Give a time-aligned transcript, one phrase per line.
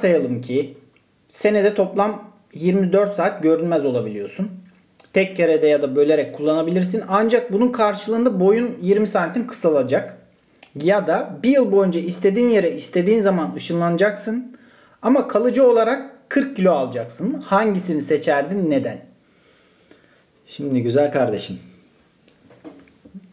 [0.00, 0.76] Varsayalım ki
[1.28, 4.50] senede toplam 24 saat görünmez olabiliyorsun.
[5.12, 7.02] Tek kerede ya da bölerek kullanabilirsin.
[7.08, 10.16] Ancak bunun karşılığında boyun 20 santim kısalacak.
[10.74, 14.56] Ya da bir yıl boyunca istediğin yere istediğin zaman ışınlanacaksın.
[15.02, 17.42] Ama kalıcı olarak 40 kilo alacaksın.
[17.46, 19.00] Hangisini seçerdin neden?
[20.46, 21.58] Şimdi güzel kardeşim.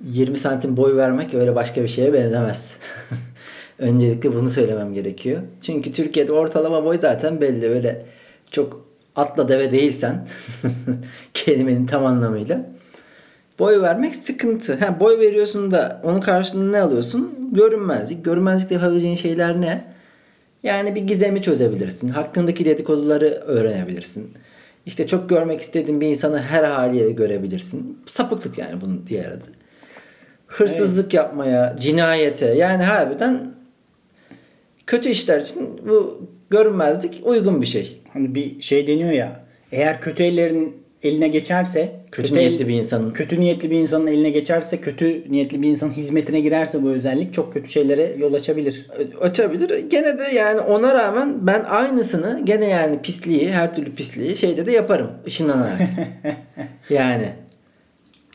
[0.06, 2.74] 20 santim boy vermek öyle başka bir şeye benzemez.
[3.80, 5.42] Öncelikle bunu söylemem gerekiyor.
[5.64, 7.70] Çünkü Türkiye'de ortalama boy zaten belli.
[7.70, 8.06] Öyle
[8.52, 10.28] çok atla deve değilsen
[11.34, 12.66] kelimenin tam anlamıyla.
[13.60, 14.76] Boy vermek sıkıntı.
[14.76, 17.50] Ha, boy veriyorsun da onun karşılığında ne alıyorsun?
[17.52, 18.26] Görünmezlik.
[18.26, 19.86] Görünmezlikle yapabileceğin şeyler ne?
[20.64, 22.10] Yani bir gizemi çözebilirsin.
[22.10, 24.34] Hakkındaki dedikoduları öğrenebilirsin.
[24.86, 28.00] İşte çok görmek istediğin bir insanı her haliyle görebilirsin.
[28.08, 29.46] Sapıklık yani bunun diğer adı.
[30.48, 33.57] Hırsızlık yapmaya, cinayete yani harbiden
[34.88, 38.02] kötü işler için bu görünmezlik uygun bir şey.
[38.14, 39.44] Hani bir şey deniyor ya.
[39.72, 43.12] Eğer kötü ellerin eline geçerse Kötü niyetli el- bir insanın.
[43.12, 47.54] kötü niyetli bir insanın eline geçerse kötü niyetli bir insanın hizmetine girerse bu özellik çok
[47.54, 48.88] kötü şeylere yol açabilir.
[49.22, 49.90] açabilir.
[49.90, 54.72] Gene de yani ona rağmen ben aynısını gene yani pisliği, her türlü pisliği şeyde de
[54.72, 55.82] yaparım ışınlanarak.
[56.90, 57.30] yani.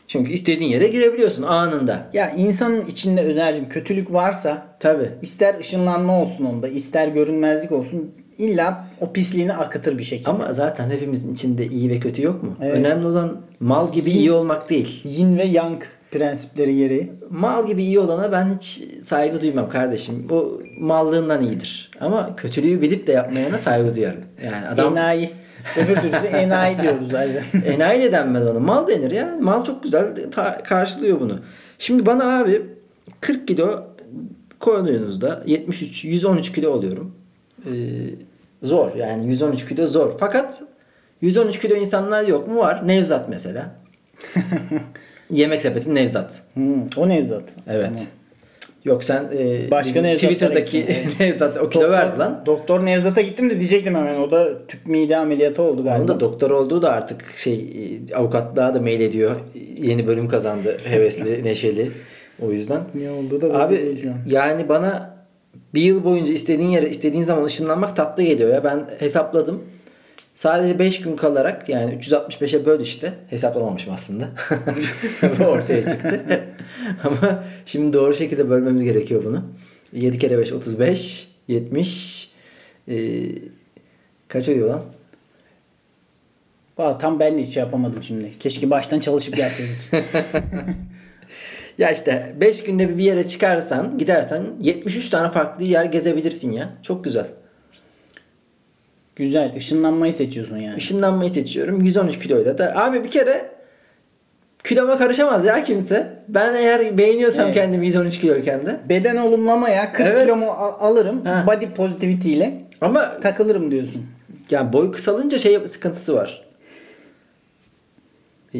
[0.07, 2.09] Çünkü istediğin yere girebiliyorsun anında.
[2.13, 5.09] Ya insanın içinde özellikle kötülük varsa Tabi.
[5.21, 10.29] ister ışınlanma olsun onda ister görünmezlik olsun illa o pisliğini akıtır bir şekilde.
[10.29, 12.57] Ama zaten hepimizin içinde iyi ve kötü yok mu?
[12.61, 12.75] Evet.
[12.75, 15.01] Önemli olan mal gibi iyi olmak değil.
[15.03, 15.81] Yin ve yang
[16.11, 17.11] prensipleri gereği.
[17.29, 20.25] Mal gibi iyi olana ben hiç saygı duymam kardeşim.
[20.29, 21.91] Bu mallığından iyidir.
[21.99, 24.21] Ama kötülüğü bilip de yapmayana saygı duyarım.
[24.45, 25.29] Yani adam Enayi.
[25.77, 27.43] Öbür türlü enayi diyoruz zaten.
[27.65, 28.59] Enayi de denmez ona.
[28.59, 29.37] Mal denir ya.
[29.41, 31.39] Mal çok güzel ta- karşılıyor bunu.
[31.79, 32.61] Şimdi bana abi
[33.21, 33.83] 40 kilo
[34.59, 37.15] koyduğunuzda 73 113 kilo oluyorum.
[37.65, 37.71] Ee,
[38.61, 40.13] zor yani 113 kilo zor.
[40.19, 40.61] Fakat
[41.21, 42.57] 113 kilo insanlar yok mu?
[42.57, 42.87] Var.
[42.87, 43.75] Nevzat mesela.
[45.31, 46.41] Yemek sepeti Nevzat.
[46.53, 47.43] Hmm, o Nevzat.
[47.67, 47.85] Evet.
[47.85, 48.03] Tamam.
[48.85, 50.85] Yok sen e, Başka Twitter'daki.
[51.19, 52.43] Nevzat o kilo verdi lan.
[52.45, 54.19] Doktor Nevzat'a gittim de diyecektim hemen.
[54.19, 55.97] O da tüp mide ameliyatı oldu galiba.
[55.97, 57.53] Onun da doktor olduğu da artık şey
[58.11, 59.35] e, avukatlığa da mail ediyor.
[59.77, 60.77] Yeni bölüm kazandı.
[60.83, 61.91] Hevesli, neşeli.
[62.41, 62.81] O yüzden.
[62.95, 63.75] Ne olduğu da Abi
[64.09, 64.31] an.
[64.31, 65.13] yani bana
[65.73, 68.63] bir yıl boyunca istediğin yere istediğin zaman ışınlanmak tatlı geliyor ya.
[68.63, 69.63] Ben hesapladım.
[70.35, 73.13] Sadece 5 gün kalarak yani 365'e böl işte.
[73.29, 74.29] Hesaplamamışım aslında.
[75.39, 76.21] Bu ortaya çıktı.
[77.03, 79.43] Ama şimdi doğru şekilde bölmemiz gerekiyor bunu.
[79.93, 82.31] 7 kere 5 35 70
[82.87, 82.95] e,
[84.27, 84.81] kaç ediyor lan?
[86.77, 88.39] Valla tam ben hiç şey yapamadım şimdi.
[88.39, 89.77] Keşke baştan çalışıp gelseydik.
[91.77, 96.73] Ya işte 5 günde bir bir yere çıkarsan gidersen 73 tane farklı yer gezebilirsin ya.
[96.83, 97.27] Çok güzel.
[99.15, 99.55] Güzel.
[99.55, 100.77] ışınlanmayı seçiyorsun yani.
[100.77, 101.81] Işınlanmayı seçiyorum.
[101.81, 102.73] 113 kiloyla da.
[102.85, 103.51] Abi bir kere
[104.63, 106.19] kiloma karışamaz ya kimse.
[106.27, 107.55] Ben eğer beğeniyorsam Evet.
[107.55, 108.79] kendimi 113 kiloyken de.
[108.89, 110.23] Beden olumlamaya 40 Evet.
[110.25, 111.25] kilomu al- alırım.
[111.25, 111.43] Ha.
[111.47, 114.05] Body positivity ile Ama takılırım diyorsun.
[114.51, 116.43] yani boy kısalınca şey sıkıntısı var.
[118.55, 118.59] E,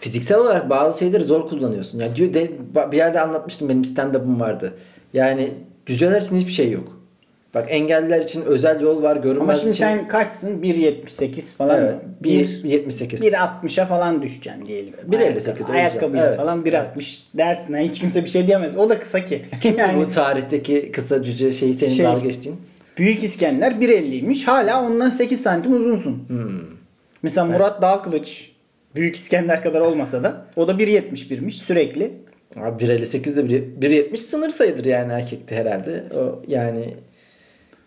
[0.00, 1.98] Fiziksel olarak bazı şeyleri zor kullanıyorsun.
[2.00, 2.50] Yani diyor de,
[2.92, 4.72] bir yerde anlatmıştım benim stand-up'ım vardı.
[5.12, 5.50] Yani
[5.86, 7.01] cüceler için hiçbir şey yok.
[7.54, 9.16] Bak engelliler için özel yol var.
[9.16, 9.84] Görünmez Ama şimdi için.
[9.84, 10.62] sen kaçsın?
[10.62, 11.94] 1.78 falan Evet.
[11.94, 12.00] mı?
[12.24, 13.22] 1.78.
[13.22, 14.94] 1.60'a falan düşeceksin diyelim.
[15.08, 15.76] 1.58 Ayakkabı- olacağım.
[15.78, 16.36] Ayakkabıyla Evet.
[16.36, 17.72] falan 1.60 dersin.
[17.74, 18.76] Ha, hiç kimse bir şey diyemez.
[18.76, 19.42] O da kısa ki.
[19.78, 22.56] yani Bu tarihteki kısa cüce şeyi senin Şey- dalga geçtiğin.
[22.98, 24.44] Büyük İskender 1.50'ymiş.
[24.44, 26.24] Hala ondan 8 santim uzunsun.
[26.28, 26.50] Hmm.
[27.22, 28.52] Mesela Murat Dalkılıç
[28.94, 32.12] Büyük İskender kadar olmasa da o da 1.71'miş sürekli.
[32.56, 33.40] Abi 1.58 de
[33.86, 36.04] 1.70 sınır sayıdır yani erkekte herhalde.
[36.16, 36.94] O yani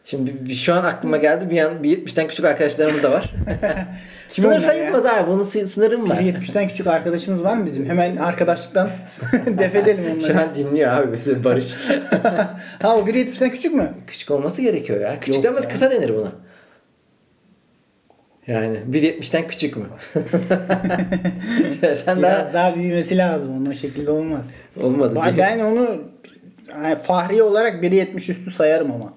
[0.06, 3.34] Şimdi bir- bir- şu an aklıma geldi bir an bir 70'ten küçük arkadaşlarımız da var.
[4.30, 5.28] Kim Sınır sayılmaz abi.
[5.32, 6.16] Bunun sı- sınırım var.
[6.18, 7.90] 1.70'den küçük arkadaşımız var mı bizim?
[7.90, 8.90] Hemen arkadaşlıktan
[9.48, 10.44] defedelim Şu onları.
[10.44, 11.74] an dinliyor abi bizi Barış.
[12.82, 13.94] ha o 1.70'den küçük mü?
[14.08, 15.20] küçük olması gerekiyor ya.
[15.20, 15.70] Küçük Yok denmez ya.
[15.70, 16.32] kısa denir buna.
[18.48, 19.86] Yani 1.70'ten küçük mü?
[22.06, 23.58] Sen Biraz daha daha büyümesi lazım.
[23.58, 24.50] Onun o şekilde olmaz.
[24.84, 25.20] olmadı.
[25.26, 26.02] Ben, ben onu
[26.74, 29.14] yani fahri olarak 1.70 üstü sayarım ama.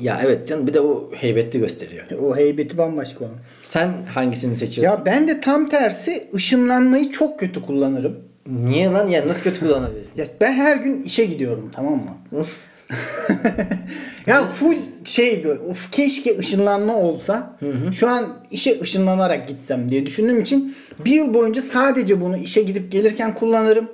[0.00, 2.04] Ya evet canım bir de o heybetli gösteriyor.
[2.22, 3.36] O heybeti bambaşka onun.
[3.62, 4.98] Sen hangisini seçiyorsun?
[4.98, 8.16] Ya ben de tam tersi ışınlanmayı çok kötü kullanırım.
[8.46, 9.08] Niye lan?
[9.08, 10.20] Ya nasıl kötü kullanabilirsin?
[10.20, 12.44] Ya ben her gün işe gidiyorum tamam mı?
[14.26, 17.58] ya full şey böyle of keşke ışınlanma olsa.
[17.92, 22.92] Şu an işe ışınlanarak gitsem diye düşündüğüm için bir yıl boyunca sadece bunu işe gidip
[22.92, 23.88] gelirken kullanırım.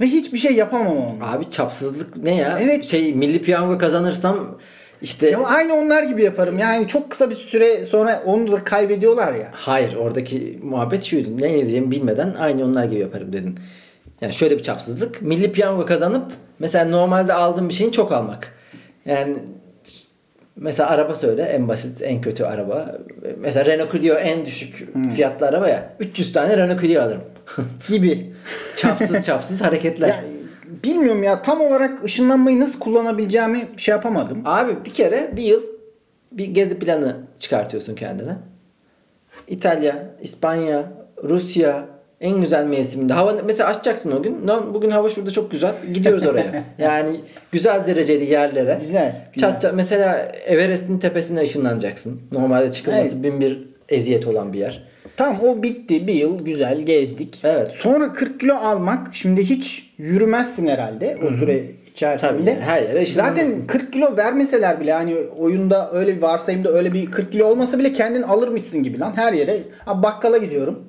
[0.00, 1.32] Ve hiçbir şey yapamam onunla.
[1.32, 2.58] Abi çapsızlık ne ya?
[2.62, 2.84] Evet.
[2.84, 4.58] Şey milli piyango kazanırsam
[5.02, 6.58] İşte Ya aynı onlar gibi yaparım.
[6.58, 9.48] Yani çok kısa bir süre sonra onu da kaybediyorlar ya.
[9.52, 11.28] hayır oradaki muhabbet şuydu.
[11.40, 13.58] Ne yiyeceğimi bilmeden aynı onlar gibi yaparım dedin.
[14.20, 15.22] Yani şöyle bir çapsızlık.
[15.22, 18.54] Milli piyango kazanıp mesela normalde aldığın bir şeyin çok almak.
[19.06, 19.36] Yani
[20.56, 22.98] mesela araba söyle en basit en kötü araba.
[23.38, 25.92] Mesela Renault Clio en düşük fiyatlı araba ya.
[26.00, 27.22] 300 tane Renault Clio alırım.
[27.88, 28.32] gibi.
[28.76, 30.08] çapsız çapsız hareketler.
[30.08, 30.24] Ya
[30.84, 34.42] bilmiyorum ya tam olarak ışınlanmayı nasıl kullanabileceğimi şey yapamadım.
[34.44, 35.62] Abi bir kere bir yıl
[36.32, 38.36] bir gezi planı çıkartıyorsun kendine.
[39.48, 40.92] İtalya, İspanya,
[41.24, 41.84] Rusya
[42.20, 43.12] en güzel mevsiminde.
[43.12, 44.48] Hava mesela açacaksın o gün.
[44.48, 45.74] Lan bugün hava şurada çok güzel.
[45.94, 46.64] Gidiyoruz oraya.
[46.78, 47.20] yani
[47.52, 48.78] güzel dereceli yerlere.
[48.80, 49.60] Güzel, güzel.
[49.60, 52.20] Çat mesela Everest'in tepesine ışınlanacaksın.
[52.32, 54.89] Normalde çıkılması bin bir eziyet olan bir yer.
[55.16, 56.06] Tamam o bitti.
[56.06, 57.40] Bir yıl güzel gezdik.
[57.44, 57.68] Evet.
[57.68, 61.62] Sonra 40 kilo almak şimdi hiç yürümezsin herhalde o süre
[61.92, 62.30] içerisinde.
[62.30, 63.06] Tabii yani her yere.
[63.06, 67.78] Zaten 40 kilo vermeseler bile hani oyunda öyle bir varsayımda öyle bir 40 kilo olmasa
[67.78, 69.58] bile kendin alırmışsın gibi lan her yere.
[69.86, 70.84] Abi bakkala gidiyorum.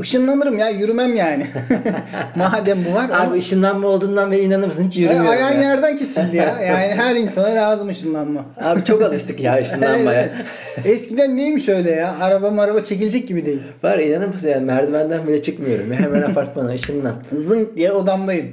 [0.00, 1.46] Işınlanırım ya yürümem yani.
[2.36, 3.10] Madem bu var.
[3.12, 4.84] Abi ışınlanma olduğundan beri inanır mısın?
[4.84, 5.30] Hiç yürümüyorum.
[5.30, 5.62] Ayağın ya.
[5.62, 6.58] yerden kesildi ya.
[6.66, 8.44] Yani her insana lazım ışınlanma.
[8.60, 10.32] Abi çok alıştık ya ışınlanmaya.
[10.84, 12.14] Eskiden neymiş öyle ya?
[12.20, 13.60] Araba araba çekilecek gibi değil.
[13.82, 15.92] Var inanır mısın yani merdivenden bile çıkmıyorum.
[15.92, 17.14] Hemen apartmana ışınlan.
[17.32, 18.46] Zınk diye odamdayım.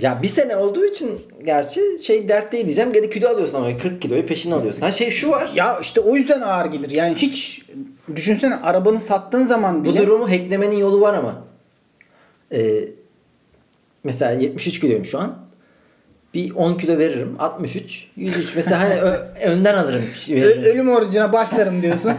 [0.00, 2.92] Ya bir sene olduğu için gerçi şey dert değil diyeceğim.
[2.92, 4.82] Gene kilo alıyorsun ama 40 kiloyu peşine alıyorsun.
[4.82, 5.50] Ha şey şu var.
[5.54, 6.90] Ya işte o yüzden ağır gelir.
[6.90, 7.62] Yani hiç
[8.16, 11.44] düşünsene arabanı sattığın zaman Bu bile durumu hacklemenin yolu var ama.
[12.52, 12.84] Ee,
[14.04, 15.46] mesela 73 kiloyum şu an.
[16.34, 17.36] Bir 10 kilo veririm.
[17.38, 18.56] 63, 103.
[18.56, 20.02] Mesela hani ö- önden alırım.
[20.30, 22.12] Ö- ölüm orucuna başlarım diyorsun.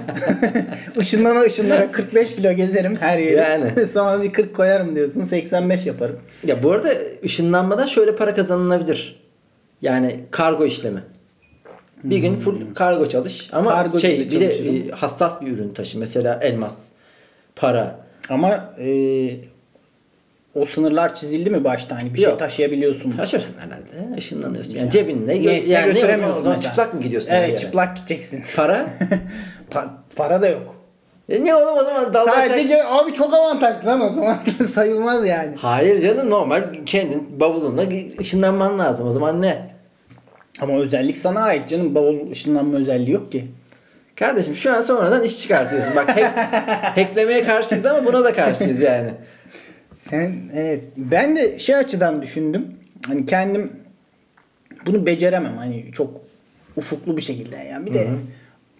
[1.00, 3.36] Işınlana ışınlara 45 kilo gezerim her yere.
[3.42, 3.86] Yani.
[3.88, 5.24] Sonra bir 40 koyarım diyorsun.
[5.24, 6.19] 85 yaparım.
[6.44, 6.89] Ya bu arada
[7.24, 9.24] ışınlanmadan şöyle para kazanılabilir.
[9.81, 11.00] Yani kargo işlemi.
[12.03, 13.77] Bir gün full kargo çalış ama Hmm.
[13.77, 15.99] Kargo şey bir de e, hassas bir ürün taşı.
[15.99, 16.77] Mesela elmas,
[17.55, 17.99] para.
[18.29, 18.89] Ama e,
[20.55, 21.95] o sınırlar çizildi mi başta?
[22.01, 22.39] Hani bir şey Yok.
[22.39, 23.11] taşıyabiliyorsun.
[23.11, 24.17] Taşırsın herhalde.
[24.17, 24.77] Işınlanıyorsun.
[24.77, 25.33] Yani cebinde.
[25.33, 27.31] Yani ne o zaman, götüremiyorsun o zaman çıplak mı gidiyorsun?
[27.33, 28.43] Evet çıplak gideceksin.
[28.55, 28.85] Para?
[29.71, 30.75] Pa- para da yok.
[31.29, 32.41] E ne oğlum o zaman dalgaçlar...
[32.41, 34.38] Sadece ge- abi çok avantajlı lan o zaman.
[34.73, 35.55] Sayılmaz yani.
[35.57, 37.83] Hayır canım normal kendin bavulunla
[38.19, 39.07] ışınlanman lazım.
[39.07, 39.76] O zaman ne?
[40.62, 41.95] Ama özellik sana ait canım.
[41.95, 43.48] Bavul ışınlanma özelliği yok ki.
[44.15, 45.95] Kardeşim şu an sonradan iş çıkartıyorsun.
[45.95, 46.38] Bak hack,
[46.98, 49.09] hacklemeye karşıyız ama buna da karşıyız yani.
[49.94, 50.83] Sen evet.
[50.98, 52.68] Ben de şey açıdan düşündüm.
[53.07, 53.71] Hani kendim
[54.86, 55.57] bunu beceremem.
[55.57, 56.21] Hani çok
[56.75, 57.86] ufuklu bir şekilde yani.
[57.86, 58.08] Bir de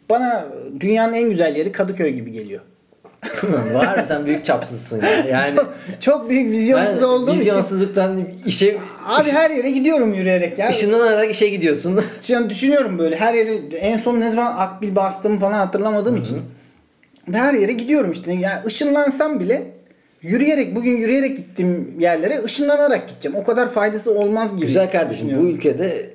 [0.10, 0.48] bana
[0.80, 2.62] dünyanın en güzel yeri Kadıköy gibi geliyor.
[3.74, 5.10] Var sen büyük çapsızsın ya.
[5.30, 7.40] Yani çok, çok büyük vizyonsuz olduğum için.
[7.40, 10.70] vizyonsuzluktan işe Abi her yere gidiyorum yürüyerek ya.
[10.70, 12.02] ışınlanarak işe gidiyorsun.
[12.22, 16.38] Şimdi düşünüyorum böyle her yere en son ne zaman akbil bastığımı falan hatırlamadığım için.
[17.28, 18.32] Ve her yere gidiyorum işte.
[18.32, 19.72] Yani ışınlansam bile
[20.22, 23.38] yürüyerek bugün yürüyerek gittiğim yerlere ışınlanarak gideceğim.
[23.38, 24.66] O kadar faydası olmaz gibi.
[24.66, 26.10] Güzel kardeşim bu ülkede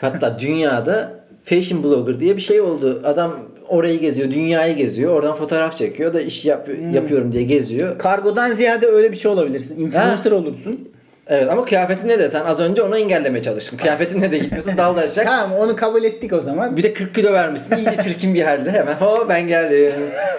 [0.00, 3.02] hatta dünyada fashion blogger diye bir şey oldu.
[3.04, 3.32] Adam
[3.68, 5.12] orayı geziyor, dünyayı geziyor.
[5.12, 7.98] Oradan fotoğraf çekiyor da iş yap- yapıyorum diye geziyor.
[7.98, 9.80] Kargodan ziyade öyle bir şey olabilirsin.
[9.80, 10.88] Influencer olursun.
[11.28, 13.76] Evet ama kıyafetin ne de sen az önce onu engellemeye çalıştın.
[13.76, 15.24] Kıyafetin ne de gitmiyorsun dalda aşağı.
[15.24, 16.76] Tamam onu kabul ettik o zaman.
[16.76, 17.76] Bir de 40 kilo vermişsin.
[17.76, 18.70] iyice çirkin bir halde.
[18.70, 19.92] Hemen ho ben geldim.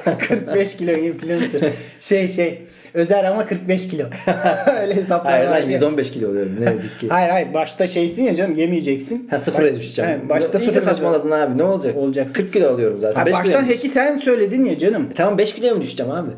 [0.27, 1.61] 45 kilo influencer.
[1.99, 2.61] şey şey.
[2.93, 4.03] Özer ama 45 kilo.
[4.81, 5.65] öyle hesaplar Hayır var ya.
[5.71, 7.07] 115 kilo oluyorum ne yazık ki.
[7.09, 9.27] Hayır hayır başta şeysin ya canım yemeyeceksin.
[9.31, 10.11] Ha sıfıra Bak- düşeceğim.
[10.11, 11.97] Evet, başta sıfıra saçmaladın abi ne olacak?
[11.97, 12.33] Olacaksın.
[12.35, 13.19] 40 kilo alıyorum zaten.
[13.19, 13.67] Ha, 5 baştan kilo mu?
[13.67, 15.07] heki sen söyledin ya canım.
[15.11, 16.29] E tamam 5 kiloya mı düşeceğim abi?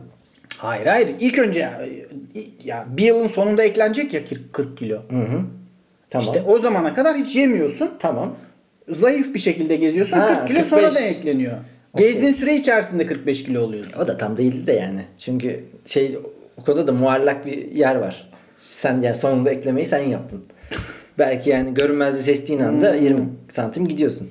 [0.60, 1.10] Hayır hayır.
[1.20, 1.82] İlk önce ya,
[2.64, 4.96] ya bir yılın sonunda eklenecek ya 40, 40 kilo.
[5.10, 5.42] Hı hı.
[6.10, 6.28] Tamam.
[6.28, 7.90] İşte o zamana kadar hiç yemiyorsun.
[8.00, 8.36] Tamam.
[8.90, 10.18] Zayıf bir şekilde geziyorsun.
[10.18, 10.70] Ha, 40 kilo 45.
[10.70, 11.58] sonra da ekleniyor.
[11.98, 13.94] Gezdiğin süre içerisinde 45 kilo oluyorsun.
[14.02, 15.02] O da tam değildi de yani.
[15.18, 16.18] Çünkü şey
[16.58, 18.30] o konuda da muallak bir yer var.
[18.58, 20.46] Sen yani sonunda eklemeyi sen yaptın.
[21.18, 23.04] Belki yani görünmezliği seçtiğin anda Hmm.
[23.04, 24.30] 20 santim gidiyorsun.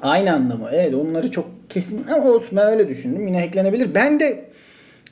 [0.00, 0.68] Aynı anlamı.
[0.72, 3.26] Evet onları çok kesin ama olsun ben öyle düşündüm.
[3.26, 3.94] Yine eklenebilir.
[3.94, 4.44] Ben de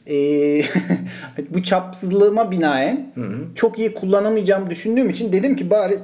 [0.06, 0.64] eee,
[1.50, 3.12] bu çapsızlığıma binaen
[3.54, 5.98] çok iyi kullanamayacağımı düşündüğüm için dedim ki bari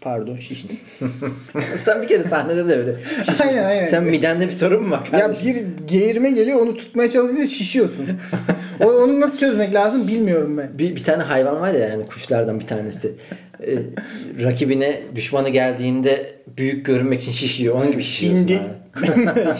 [0.00, 0.76] pardon şiştim.
[1.76, 3.44] sen bir kere sahnede de öyle şişmişsin.
[3.44, 3.86] Aynen, aynen.
[3.86, 5.46] Sen midende bir sorun mu var ya kardeşim?
[5.46, 8.06] bir geğirme geliyor onu tutmaya çalışınca şişiyorsun.
[8.80, 10.78] o, onu nasıl çözmek lazım bilmiyorum ben.
[10.78, 13.12] Bir, bir tane hayvan var ya yani kuşlardan bir tanesi.
[13.66, 13.76] Ee,
[14.42, 17.74] rakibine düşmanı geldiğinde büyük görünmek için şişiyor.
[17.74, 18.60] Onun gibi şişiyorsun Hindi.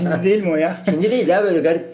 [0.01, 0.77] Hindi değil mi o ya?
[0.87, 1.85] Hindi değil ya böyle garip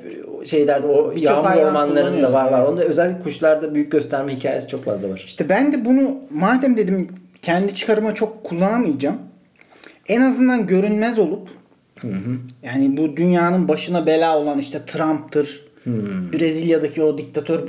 [0.47, 2.63] şeylerde o Birçok yağmur ormanlarında var var.
[2.63, 5.23] Onda özellikle kuşlarda büyük gösterme hikayesi çok fazla var.
[5.27, 7.09] İşte ben de bunu madem dedim
[7.43, 9.17] kendi çıkarıma çok kullanamayacağım.
[10.09, 11.49] en azından görünmez olup
[12.63, 15.67] yani bu dünyanın başına bela olan işte Trump'tır.
[16.33, 17.61] Brezilya'daki o diktatör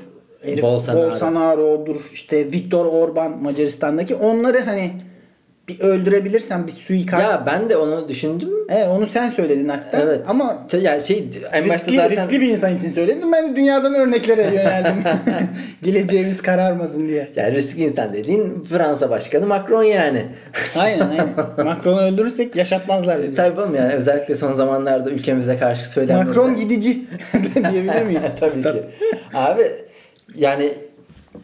[0.41, 1.11] herif Bolsonaro.
[1.11, 1.95] Bolsonaro'dur.
[2.13, 4.91] işte Viktor Orban Macaristan'daki onları hani
[5.69, 7.23] bir öldürebilirsen bir suikast.
[7.23, 8.49] Ya ben de onu düşündüm.
[8.69, 9.99] Evet, onu sen söyledin hatta.
[10.01, 10.21] Evet.
[10.27, 13.31] Ama Şey- yani şey en başta riskli, zaten riskli bir insan için söyledim.
[13.31, 14.95] Ben de dünyadan örneklere yöneldim.
[15.83, 17.31] Geleceğimiz kararmasın diye.
[17.35, 20.25] yani riskli insan dediğin Fransa Başkanı Macron yani.
[20.75, 21.29] Aynen aynen.
[21.65, 23.35] Macron'u öldürürsek yaşatmazlar bizi.
[23.35, 26.27] Tabii oğlum yani özellikle son zamanlarda ülkemize karşı söylenmeler.
[26.27, 26.97] Macron gidici
[27.71, 28.21] diyebilir miyiz?
[28.39, 28.83] Tabii ki.
[29.33, 29.63] Abi
[30.35, 30.71] yani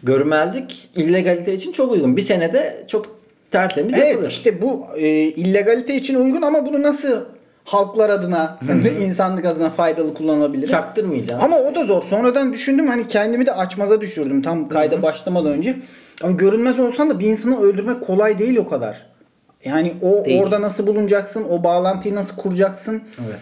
[0.03, 2.17] görünmezlik illegalite için çok uygun.
[2.17, 3.12] Bir senede çok
[3.53, 4.27] tertemiz Evet yapılır.
[4.29, 7.21] işte bu e, illegalite için uygun ama bunu nasıl
[7.65, 8.59] halklar adına,
[9.01, 10.67] insanlık adına faydalı kullanabilir?
[10.67, 11.43] Çaktırmayacağım.
[11.43, 12.01] Ama o da zor.
[12.03, 15.75] Sonradan düşündüm hani kendimi de açmaza düşürdüm tam kayda başlamadan önce.
[16.23, 19.05] Ama görünmez olsan da bir insanı öldürmek kolay değil o kadar.
[19.65, 20.43] Yani o Değil.
[20.43, 23.01] orada nasıl bulunacaksın, o bağlantıyı nasıl kuracaksın?
[23.27, 23.41] Evet.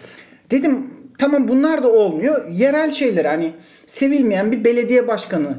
[0.50, 0.86] Dedim
[1.18, 2.48] tamam bunlar da olmuyor.
[2.50, 3.52] Yerel şeyler hani
[3.86, 5.54] sevilmeyen bir belediye başkanı.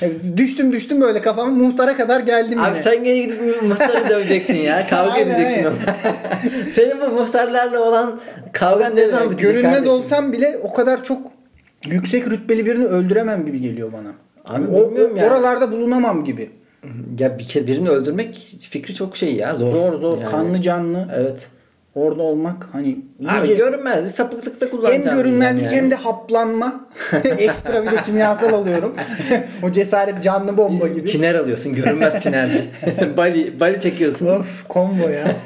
[0.00, 2.76] Yani düştüm düştüm böyle kafam muhtara kadar geldim Abi yine.
[2.76, 4.86] sen gene gidip muhtarı döveceksin ya.
[4.90, 6.68] Kavga Aynen, edeceksin aynen.
[6.70, 8.20] Senin bu muhtarlarla olan
[8.52, 9.96] kavgan ne zaman bitecek Görünmez kardeşim?
[9.98, 11.18] olsam bile o kadar çok
[11.86, 14.12] yüksek rütbeli birini öldüremem gibi geliyor bana.
[14.56, 15.28] Abi o, bilmiyorum yani.
[15.28, 16.50] oralarda bulunamam gibi.
[17.18, 19.72] Ya bir kere birini öldürmek fikri çok şey ya zor.
[19.72, 20.30] Zor zor Yani.
[20.30, 21.46] kanlı canlı Evet.
[21.94, 25.92] Orada olmak hani Abi görünmezliği sapıklıkta hem kullanacağım görünmezlik diyeceğim yani.
[25.94, 26.88] hem de haplanma.
[27.38, 28.94] Ekstra bir de kimyasal alıyorum.
[29.62, 31.04] o cesaret canlı bomba gibi.
[31.04, 32.64] Tiner alıyorsun görünmez tinerci.
[33.16, 34.26] bali, bali çekiyorsun.
[34.26, 35.36] Of combo ya.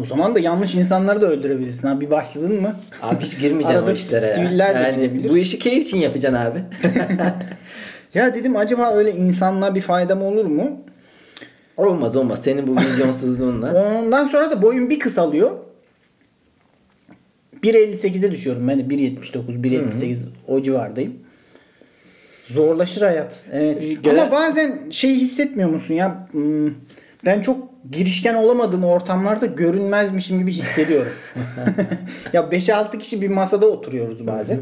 [0.00, 1.88] o zaman da yanlış insanları da öldürebilirsin.
[1.88, 2.76] Ha, bir başladın mı?
[3.02, 4.34] Abi hiç girmeyeceksin Arada o işlere ya.
[4.34, 5.28] siviller de yani gidebilir.
[5.30, 6.58] bu işi keyif için yapacaksın abi.
[8.14, 10.80] Ya dedim acaba öyle insanlığa bir faydam olur mu?
[11.86, 12.42] Olmaz olmaz.
[12.42, 13.94] Senin bu vizyonsuzluğunla.
[13.98, 15.50] Ondan sonra da boyum bir kısalıyor.
[17.62, 20.16] 1.58'e düşüyorum ben de 1.79 1.78
[20.48, 21.12] o civardayım.
[22.44, 23.42] Zorlaşır hayat.
[23.52, 24.02] Evet.
[24.02, 26.28] Gene- Ama bazen şey hissetmiyor musun ya?
[26.32, 26.70] Hmm,
[27.26, 31.12] Ben çok girişken olamadığım ortamlarda görünmezmişim gibi hissediyorum.
[32.32, 34.58] ya 5-6 kişi bir masada oturuyoruz bazen.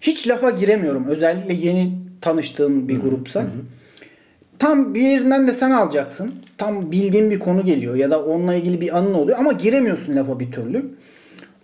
[0.00, 1.06] Hiç lafa giremiyorum.
[1.06, 3.44] Özellikle yeni tanıştığın bir grupsa.
[4.58, 6.34] Tam bir yerinden de sen alacaksın.
[6.58, 10.40] Tam bildiğin bir konu geliyor ya da onunla ilgili bir anın oluyor ama giremiyorsun lafa
[10.40, 10.84] bir türlü.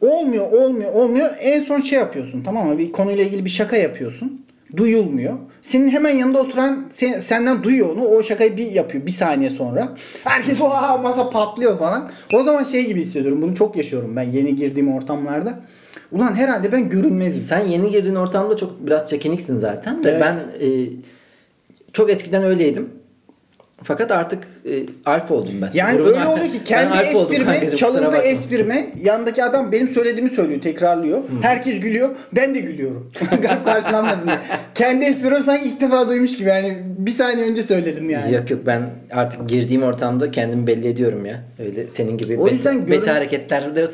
[0.00, 1.30] Olmuyor, olmuyor, olmuyor.
[1.40, 2.78] En son şey yapıyorsun tamam mı?
[2.78, 4.46] Bir konuyla ilgili bir şaka yapıyorsun.
[4.76, 5.34] Duyulmuyor.
[5.62, 8.04] Senin hemen yanında oturan sen- senden duyuyor onu.
[8.04, 9.88] O şakayı bir yapıyor bir saniye sonra.
[10.24, 10.68] Herkes o
[11.02, 12.10] masa patlıyor falan.
[12.34, 13.42] O zaman şey gibi hissediyorum.
[13.42, 15.60] Bunu çok yaşıyorum ben yeni girdiğim ortamlarda.
[16.12, 17.42] Ulan herhalde ben görünmezim.
[17.42, 20.20] Sen yeni girdiğin ortamda çok biraz çekiniksin zaten de Evet.
[20.22, 20.68] ben e,
[21.92, 22.88] çok eskiden öyleydim.
[23.82, 24.70] Fakat artık e,
[25.06, 25.70] alfa oldum ben.
[25.74, 31.18] Yani Grubun öyle oluyor ki kendi esprime, çalındı esprime yandaki adam benim söylediğimi söylüyor, tekrarlıyor.
[31.42, 33.12] Herkes gülüyor, ben de gülüyorum.
[33.64, 34.38] Karşılanmasın diye.
[34.74, 38.34] Kendi esprimi sanki ilk defa duymuş gibi yani bir saniye önce söyledim yani.
[38.34, 41.40] Yok yok ben artık girdiğim ortamda kendimi belli ediyorum ya.
[41.58, 43.84] Öyle senin gibi O yüzden görün- beta hareketlerde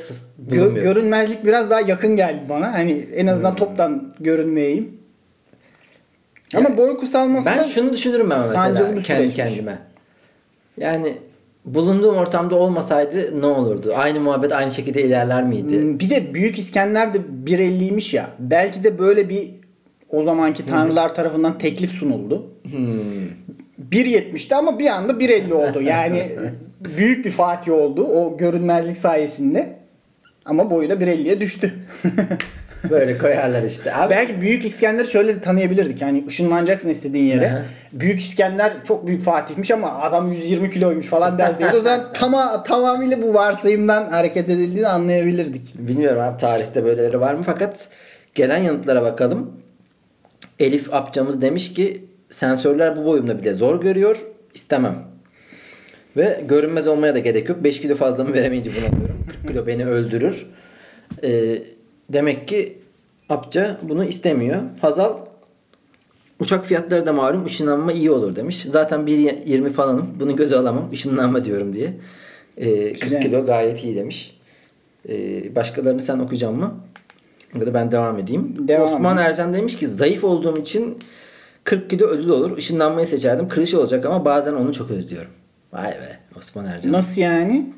[0.51, 2.73] Gö- görünmezlik biraz daha yakın geldi bana.
[2.73, 4.96] Hani en azından toptan görünmeyeyim.
[6.55, 9.79] Ama boy kısalması ben şunu düşünürüm sancılı mesela kendi kendime.
[10.77, 11.15] Yani
[11.65, 13.93] bulunduğum ortamda olmasaydı ne olurdu?
[13.97, 15.81] Aynı muhabbet aynı şekilde ilerler miydi?
[15.81, 18.31] Hmm, Bir de Büyük İskender de 1.50'ymiş ya.
[18.39, 19.51] Belki de böyle bir
[20.11, 22.47] o zamanki tanrılar tarafından teklif sunuldu.
[22.63, 23.27] Hmm.
[23.91, 25.83] 1.70'ti ama bir anda 1.50 oldu.
[25.83, 26.23] Yani
[26.97, 29.77] büyük bir Fatih oldu o görünmezlik sayesinde.
[30.45, 31.75] Ama boyu da 1.50'ye düştü.
[32.91, 33.95] Böyle koyarlar işte.
[33.95, 36.03] Abi Belki Büyük İskender'i şöyle de tanıyabilirdik.
[36.03, 37.51] Yani ışınlanacaksın istediğin yere.
[37.51, 37.63] Aha.
[37.93, 43.23] Büyük İskender çok büyük Fatih'miş ama adam 120 kiloymuş falan derseydi o zaman tama, tamamıyla
[43.23, 45.79] bu varsayımdan hareket edildiğini anlayabilirdik.
[45.79, 47.89] Bilmiyorum abi tarihte böyleleri var mı fakat
[48.35, 49.53] gelen yanıtlara bakalım.
[50.59, 54.25] Elif Apcamız demiş ki sensörler bu boyumda bile zor görüyor.
[54.55, 54.95] istemem.
[56.17, 57.65] Ve görünmez olmaya da gerek yok.
[57.65, 59.27] 5 kilo fazlamı veremeyince bunalıyorum.
[59.29, 60.47] 40 kilo beni öldürür.
[61.23, 61.59] Ee,
[62.13, 62.79] demek ki
[63.29, 64.63] Apca bunu istemiyor.
[64.81, 65.19] Hazal
[66.41, 68.67] uçak fiyatları da malum ışınlanma iyi olur demiş.
[68.71, 70.09] Zaten 1.20 falanım.
[70.21, 70.93] Bunu göze alamam.
[70.93, 71.93] Işınlanma diyorum diye.
[72.57, 73.23] Ee, 40 Güzel.
[73.23, 74.37] kilo gayet iyi demiş.
[75.09, 76.75] Ee, başkalarını sen okuyacaksın mı?
[77.61, 78.57] Ya da ben devam edeyim.
[78.69, 79.23] Devam Osman et.
[79.23, 80.99] Ercan demiş ki zayıf olduğum için
[81.65, 82.59] 40 kilo ödül olur.
[82.59, 83.49] Işınlanmayı seçerdim.
[83.49, 85.31] Kırış olacak ama bazen onu çok özlüyorum.
[85.73, 86.93] Vay be Osman Ercan.
[86.93, 87.73] Nasıl yani?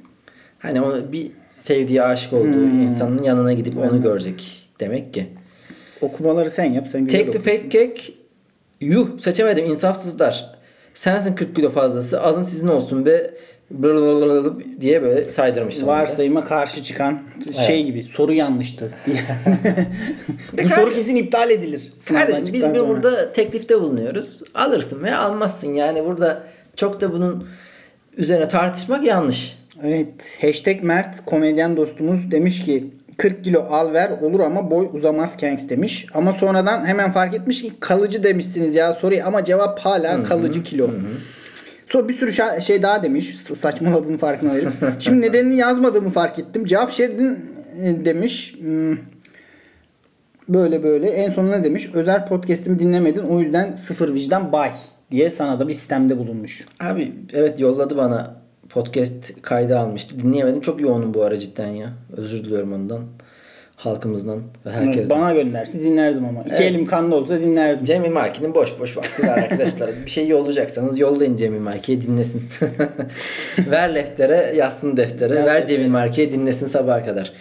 [0.59, 1.31] Hani o bir
[1.69, 2.81] sevdiği aşık olduğu Hmm.
[2.83, 5.27] insanın yanına gidip onu görecek demek ki.
[6.01, 6.89] Okumaları sen yap.
[6.89, 7.57] Sen güzel Take the okursun.
[7.57, 8.13] fake cake.
[8.81, 10.59] Yuh seçemedim insafsızlar.
[10.95, 12.21] Sensin 40 kilo fazlası.
[12.23, 13.31] Alın sizin olsun ve
[14.81, 15.87] diye böyle saydırmış.
[15.87, 17.23] Varsayıma karşı çıkan
[17.67, 18.91] şey gibi soru yanlıştı.
[20.65, 21.83] Bu soru kesin iptal edilir.
[22.09, 24.41] Kardeşim biz bir burada teklifte bulunuyoruz.
[24.55, 25.75] Alırsın veya almazsın.
[25.75, 26.43] Yani burada
[26.77, 27.49] çok da bunun
[28.17, 29.58] üzerine tartışmak yanlış.
[29.83, 30.39] Evet.
[30.41, 35.69] Hashtag Mert komedyen dostumuz demiş ki 40 kilo al ver olur ama boy uzamaz Kanks
[35.69, 36.07] demiş.
[36.15, 40.91] Ama sonradan hemen fark etmiş ki kalıcı demişsiniz ya soruyu ama cevap hala kalıcı kilo.
[41.87, 43.37] Sonra bir sürü şey daha demiş.
[43.61, 44.73] Saçmaladığını farkına varıp.
[44.99, 46.65] Şimdi nedenini yazmadığımı fark ettim.
[46.65, 47.39] Cevap şeridin
[47.85, 48.55] e, demiş.
[48.61, 48.97] Hmm,
[50.49, 51.11] Böyle böyle.
[51.11, 51.91] En son ne demiş?
[51.95, 53.21] Özel podcast'imi dinlemedin.
[53.21, 54.73] O yüzden sıfır vicdan bay
[55.11, 56.67] diye sana da bir sistemde bulunmuş.
[56.81, 58.38] Abi evet yolladı bana
[58.79, 60.21] podcast kaydı almıştı.
[60.21, 60.61] Dinleyemedim.
[60.61, 61.89] Çok yoğunum bu ara cidden ya.
[62.17, 63.01] Özür diliyorum ondan.
[63.77, 65.19] Halkımızdan ve herkesten.
[65.19, 66.41] Bana gönderse dinlerdim ama.
[66.41, 66.61] İki Evet.
[66.61, 67.85] elim kanlı olsa dinlerdim.
[67.85, 69.91] Cemil Marki'nin boş boş vakti var arkadaşlar.
[70.07, 72.43] bir şey yollayacaksanız yollayın Cemil Marki'ye dinlesin.
[73.71, 75.35] Ver leftere, yazsın deftere.
[75.35, 75.77] Yaz Ver deftere.
[75.77, 77.33] Cemil Marki'ye dinlesin sabaha kadar.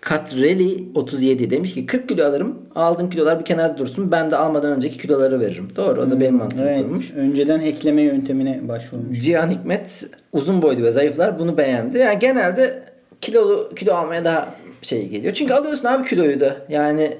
[0.00, 2.58] Katreli 37 demiş ki 40 kilo alırım.
[2.74, 4.12] Aldığım kilolar bir kenarda dursun.
[4.12, 5.68] Ben de almadan önceki kiloları veririm.
[5.76, 6.82] Doğru o da benim mantığım Evet.
[6.82, 7.10] kurmuş.
[7.10, 9.20] Önceden ekleme yöntemine başvurmuş.
[9.20, 11.98] Cihan Hikmet uzun boylu ve zayıflar bunu beğendi.
[11.98, 12.82] Yani genelde
[13.20, 15.34] kilolu kilo almaya daha şey geliyor.
[15.34, 16.56] Çünkü alıyorsun abi kiloyu da.
[16.68, 17.16] Yani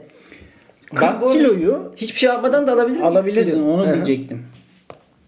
[0.95, 3.01] 40 bu arada kiloyu hiçbir şey yapmadan da alabilir?
[3.01, 3.73] Alabilirsin Kilo.
[3.73, 4.43] onu diyecektim.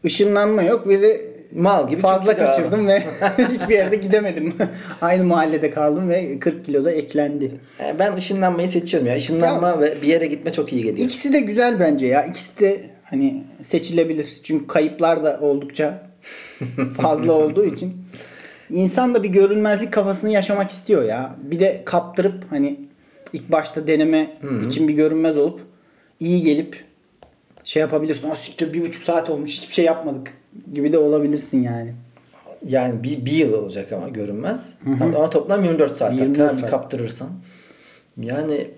[0.05, 3.01] Işınlanma yok ve de Mal gibi fazla kaçırdım ve
[3.39, 4.55] hiçbir yerde gidemedim.
[5.01, 7.51] Aynı mahallede kaldım ve 40 kilo da eklendi.
[7.81, 9.17] E, Ben ışınlanmayı seçiyorum ya.
[9.17, 11.07] Işınlanma ve bir yere gitme çok iyi geliyor.
[11.07, 12.25] İkisi de güzel bence ya.
[12.27, 14.41] İkisi de hani seçilebilir.
[14.43, 16.07] Çünkü kayıplar da oldukça
[17.01, 17.97] fazla olduğu için.
[18.71, 21.37] İnsan da bir görünmezlik kafasını yaşamak istiyor ya.
[21.43, 22.81] Bir de kaptırıp hani
[23.33, 24.31] ilk başta deneme
[24.69, 25.61] için bir görünmez olup
[26.21, 26.85] iyi gelip
[27.65, 28.31] şey yapabilirsin.
[28.31, 30.33] Aa siktir bir buçuk saat olmuş hiçbir şey yapmadık
[30.73, 31.93] gibi de olabilirsin yani.
[32.67, 34.69] Yani bir, bir yıl olacak ama görünmez.
[35.01, 36.13] Ama toplam 24 saat.
[36.13, 36.71] 24 24 saat.
[36.71, 37.29] kaptırırsan.
[38.21, 38.69] Yani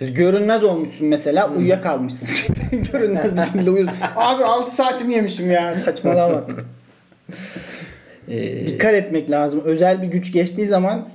[0.00, 2.54] Görünmez olmuşsun mesela uyuyakalmışsın.
[2.92, 3.92] görünmez bir şekilde uyudun.
[4.16, 6.46] Abi 6 saatimi yemişim ya saçmalama.
[8.28, 9.60] e, Dikkat etmek lazım.
[9.64, 11.08] Özel bir güç geçtiği zaman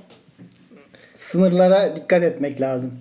[1.14, 2.92] sınırlara dikkat etmek lazım.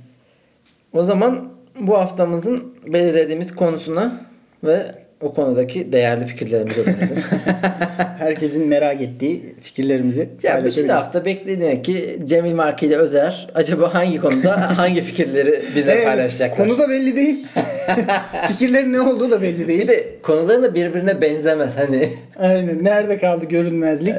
[0.93, 1.49] o zaman
[1.79, 4.25] bu haftamızın belirlediğimiz konusuna
[4.63, 7.23] ve o konudaki değerli fikirlerimize dönelim.
[8.17, 10.91] Herkesin merak ettiği fikirlerimizi ya bütün paylaşabiliriz.
[10.91, 16.67] hafta bekleniyor ki Cemil Marki ile Özer acaba hangi konuda hangi fikirleri bizle Evet, paylaşacaklar?
[16.67, 17.47] Konu da belli değil.
[18.47, 19.87] Fikirlerin ne olduğu da belli Bir değil.
[19.87, 22.09] de konuların da birbirine benzemez hani.
[22.39, 22.83] Aynen.
[22.83, 24.15] Nerede kaldı görünmezlik?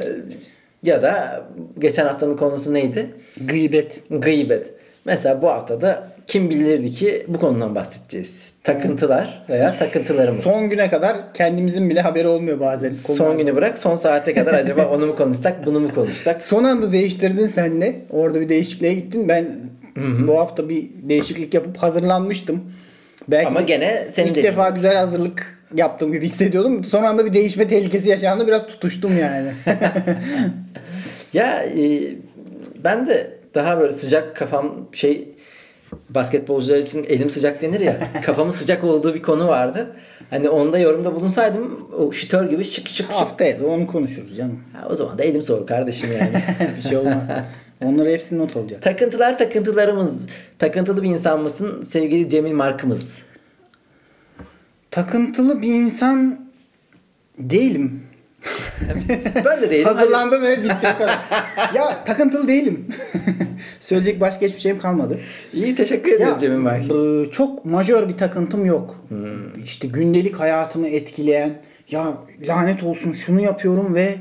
[0.83, 1.43] ya da
[1.79, 3.05] geçen haftanın konusu neydi?
[3.47, 3.99] Gıybet.
[4.09, 4.67] Gıybet.
[5.05, 8.52] Mesela bu haftada kim bilirdi ki bu konudan bahsedeceğiz.
[8.63, 10.43] Takıntılar veya takıntılarımız.
[10.43, 12.89] Son güne kadar kendimizin bile haberi olmuyor bazen.
[12.89, 16.41] Son günü bırak son saate kadar acaba onu mu konuşsak bunu mu konuşsak?
[16.41, 18.01] Son anda değiştirdin sen de.
[18.09, 19.29] Orada bir değişikliğe gittin.
[19.29, 19.45] Ben
[20.27, 22.63] bu hafta bir değişiklik yapıp hazırlanmıştım.
[23.27, 24.51] Belki Ama gene senin ilk dediğin.
[24.51, 26.83] defa güzel hazırlık yaptığım gibi hissediyordum.
[26.83, 28.47] Son anda bir değişme tehlikesi yaşandı.
[28.47, 29.51] Biraz tutuştum yani.
[31.33, 32.01] Ya e,
[32.83, 35.27] ben de daha böyle sıcak kafam şey
[36.09, 37.99] basketbolcular için elim sıcak denir ya.
[38.25, 39.95] kafamın sıcak olduğu bir konu vardı.
[40.29, 43.09] Hani onda yorumda bulunsaydım o şütör gibi şık şık şık.
[43.09, 44.59] Haftaya da onu konuşuruz canım.
[44.73, 46.43] Ha, o zaman da elim soğur kardeşim yani.
[46.77, 47.15] bir şey olmaz.
[47.83, 48.81] Onları hepsini not alacak.
[48.81, 50.27] Takıntılar takıntılarımız.
[50.59, 53.17] Takıntılı bir insan mısın sevgili Cemil Markımız?
[54.91, 56.49] Takıntılı bir insan
[57.39, 58.03] değilim.
[59.45, 59.85] Ben de değilim.
[59.95, 60.95] Hazırlandım ve bitti
[61.75, 62.87] ya takıntılı değilim.
[63.83, 65.19] Söyleyecek başka hiçbir şeyim kalmadı.
[65.53, 66.83] İyi teşekkür ederiz Cemil Mark.
[66.91, 68.95] e, çok majör bir takıntım yok.
[69.63, 72.17] İşte gündelik hayatımı etkileyen ya
[72.47, 74.15] lanet olsun şunu yapıyorum ve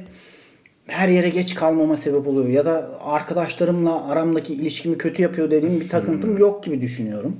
[0.87, 5.89] her yere geç kalmama sebep oluyor ya da arkadaşlarımla aramdaki ilişkimi kötü yapıyor dediğim bir
[5.89, 7.37] takıntım yok gibi düşünüyorum.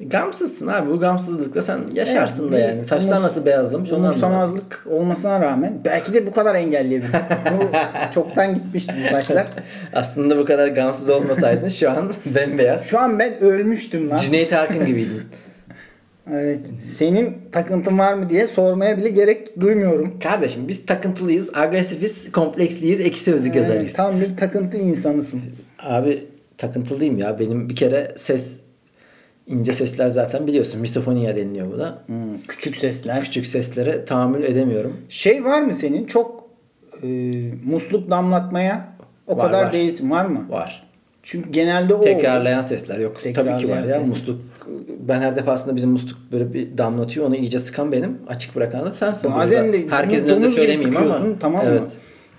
[0.00, 0.90] Gamsızsın abi.
[0.90, 2.84] Bu gamsızlıkla sen yaşarsın Evet, da yani.
[2.84, 3.98] Saçlar nasıl beyazlamış onu.
[3.98, 7.12] Umursamazlık olmasına rağmen belki de bu kadar engelleyebilirim.
[7.52, 7.70] bu
[8.14, 9.46] çoktan gitmişti bu saçlar.
[9.92, 12.86] Aslında bu kadar gamsız olmasaydın şu an bembeyaz.
[12.86, 14.16] Şu an ben ölmüştüm lan.
[14.16, 15.22] Cüneyt Arkın gibiydin.
[16.32, 16.60] Evet.
[16.96, 20.18] Senin takıntın var mı diye sormaya bile gerek duymuyorum.
[20.18, 23.84] Kardeşim biz takıntılıyız, agresifiz, kompleksliyiz, ekşi sözlük yazarıyız.
[23.84, 25.40] Evet, tam bir takıntı insanısın.
[25.78, 26.24] Abi
[26.58, 27.38] takıntılıyım ya.
[27.38, 28.60] Benim bir kere ses
[29.46, 30.80] ince sesler zaten biliyorsun.
[30.80, 31.98] Misofoniya deniliyor bu da.
[32.06, 33.22] Hmm, küçük sesler.
[33.24, 34.96] Küçük seslere tahammül edemiyorum.
[35.08, 36.06] Şey var mı senin?
[36.06, 36.44] Çok
[37.02, 37.06] e,
[37.64, 38.88] musluk damlatmaya
[39.26, 39.72] o Var, kadar var.
[39.72, 40.10] değilsin.
[40.10, 40.46] Var mı?
[40.50, 40.86] Var.
[41.22, 43.14] Çünkü genelde o Tekrarlayan sesler yok.
[43.14, 43.98] Tabii ki Tekrarlayan var ya.
[44.00, 44.08] ses.
[44.08, 44.40] Musluk
[45.08, 47.26] ben her defasında bizim musluk böyle bir damlatıyor.
[47.26, 48.18] Onu iyice sıkan benim.
[48.28, 49.32] Açık bırakan da sensin.
[49.34, 49.78] Bazen burada.
[49.78, 51.20] de herkesin önünde söylemeyeyim ama.
[51.40, 51.80] tamam mı?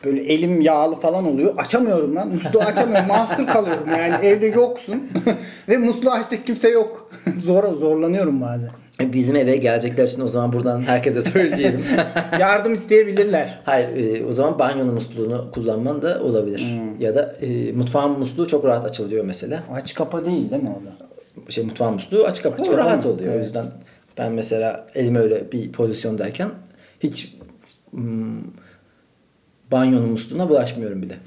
[0.05, 1.53] Böyle elim yağlı falan oluyor.
[1.57, 2.27] Açamıyorum lan.
[2.29, 3.07] Musluğu açamıyorum.
[3.07, 4.25] Mahsur kalıyorum yani.
[4.25, 5.03] Evde yoksun.
[5.69, 7.12] Ve musluğu açacak kimse yok.
[7.36, 8.69] Zor zorlanıyorum bazen.
[9.01, 11.81] E, Bizim eve gelecekler için o zaman buradan herkese söyleyelim.
[12.39, 13.60] Yardım isteyebilirler.
[13.65, 13.89] Hayır
[14.21, 16.60] e, o zaman banyonun musluğunu kullanman da olabilir.
[16.60, 16.99] Hmm.
[16.99, 19.63] Ya da e, mutfağın musluğu çok rahat açılıyor mesela.
[19.73, 20.95] Aç kapa değil değil mi orada?
[21.51, 23.12] Şey mutfağın musluğu açık kapı Açık kapı rahat mı?
[23.12, 23.29] oluyor.
[23.31, 23.45] O Evet.
[23.45, 23.65] yüzden
[24.17, 26.49] ben mesela elime öyle bir pozisyondayken
[26.99, 27.36] hiç
[27.91, 28.38] hmm,
[29.71, 31.17] banyonun musluğuna bulaşmıyorum bile.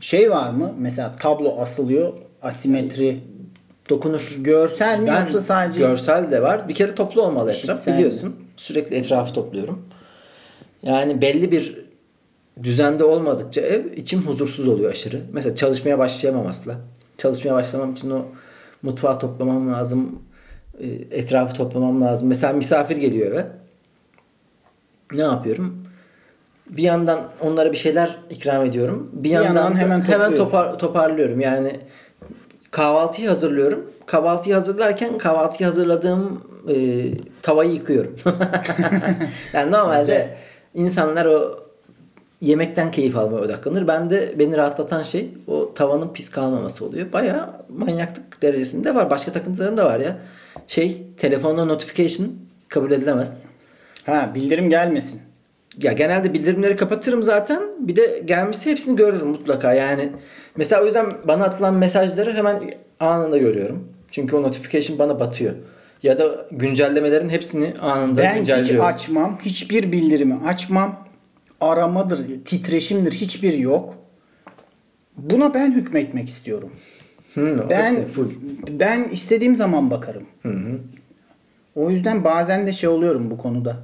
[0.00, 0.74] Şey var mı?
[0.78, 2.12] Mesela tablo asılıyor.
[2.42, 3.20] Asimetri.
[3.90, 4.36] Dokunur.
[4.38, 6.68] Görsel mi Ben yoksa sadece görsel de var.
[6.68, 8.36] Bir kere toplu olmalı etraf biliyorsun.
[8.56, 9.82] Sürekli etrafı topluyorum.
[10.82, 11.84] Yani belli bir
[12.62, 15.20] düzende olmadıkça ev içim huzursuz oluyor aşırı.
[15.32, 16.76] Mesela çalışmaya başlayamam asla.
[17.18, 18.22] Çalışmaya başlamam için o
[18.82, 20.18] mutfağı toplamam lazım.
[20.80, 22.28] e, Etrafı toplamam lazım.
[22.28, 23.46] Mesela misafir geliyor eve.
[25.12, 25.86] Ne yapıyorum?
[26.76, 29.10] Bir yandan onlara bir şeyler ikram ediyorum.
[29.12, 31.40] Bir, yandan, yandan da hemen hemen, topar, toparlıyorum.
[31.40, 31.72] Yani
[32.70, 33.90] kahvaltıyı hazırlıyorum.
[34.06, 37.06] Kahvaltıyı hazırlarken kahvaltıyı hazırladığım e,
[37.42, 38.16] tavayı yıkıyorum.
[39.52, 40.36] yani normalde
[40.74, 41.60] insanlar o
[42.40, 43.88] yemekten keyif almaya odaklanır.
[43.88, 47.12] Ben de beni rahatlatan şey o tavanın pis kalmaması oluyor.
[47.12, 49.10] Bayağı manyaklık derecesinde var.
[49.10, 50.16] Başka takıntılarım da var ya.
[50.66, 52.28] Şey telefonda notification
[52.68, 53.42] kabul edilemez.
[54.06, 55.29] ha bildirim gelmesin.
[55.82, 57.62] Ya genelde bildirimleri kapatırım zaten.
[57.78, 59.74] Bir de gelmişse hepsini görürüm mutlaka.
[59.74, 60.08] Yani
[60.56, 62.60] mesela o yüzden bana atılan mesajları hemen
[63.00, 63.88] anında görüyorum.
[64.10, 65.54] Çünkü o notification bana batıyor.
[66.02, 68.84] Ya da güncellemelerin hepsini anında Ben hiç güncelliyorum.
[68.86, 69.38] açmam.
[69.42, 70.96] Hiçbir bildirimi açmam.
[71.60, 73.94] Aramadır, titreşimdir hiçbir yok.
[75.16, 76.70] Buna ben hükmetmek istiyorum.
[77.34, 77.96] Hı, Ben
[78.70, 80.22] ben istediğim zaman bakarım.
[81.74, 83.76] O yüzden bazen de şey oluyorum bu konuda.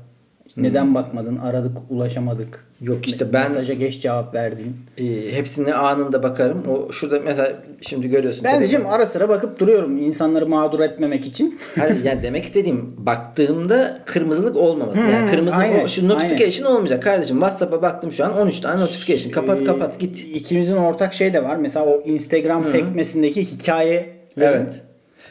[0.56, 1.36] Neden bakmadın?
[1.36, 2.64] Aradık, ulaşamadık.
[2.80, 4.76] Yok işte ben- mesaja geç cevap verdin.
[4.98, 6.62] Ee, hepsine anında bakarım.
[6.68, 8.44] O şurada mesela şimdi görüyorsun.
[8.44, 11.58] Ben diyeceğim ara sıra bakıp duruyorum insanları mağdur etmemek için.
[11.78, 15.00] Hayır yani demek istediğim baktığımda kırmızılık olmaması.
[15.00, 17.36] yani kırmızı aynen, o- şu notification olmayacak kardeşim.
[17.36, 19.32] WhatsApp'a baktım şu an 13 tane notification.
[19.32, 20.18] Kapat Ee, kapat git.
[20.34, 21.56] İkimizin ortak şey de var.
[21.56, 24.82] Mesela o Instagram sekmesindeki hikaye Evet.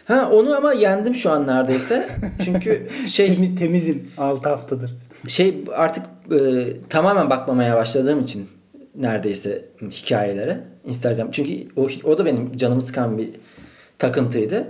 [0.06, 2.08] Ha onu ama yendim şu an neredeyse.
[2.46, 4.96] Çünkü şey Temiz, temizim 6 haftadır.
[5.28, 6.38] Şey artık e,
[6.90, 8.50] tamamen bakmamaya başladığım için
[8.96, 11.32] neredeyse hikayelere Instagram.
[11.32, 13.30] Çünkü o, o da benim canımı sıkan bir
[14.00, 14.68] takıntıydı.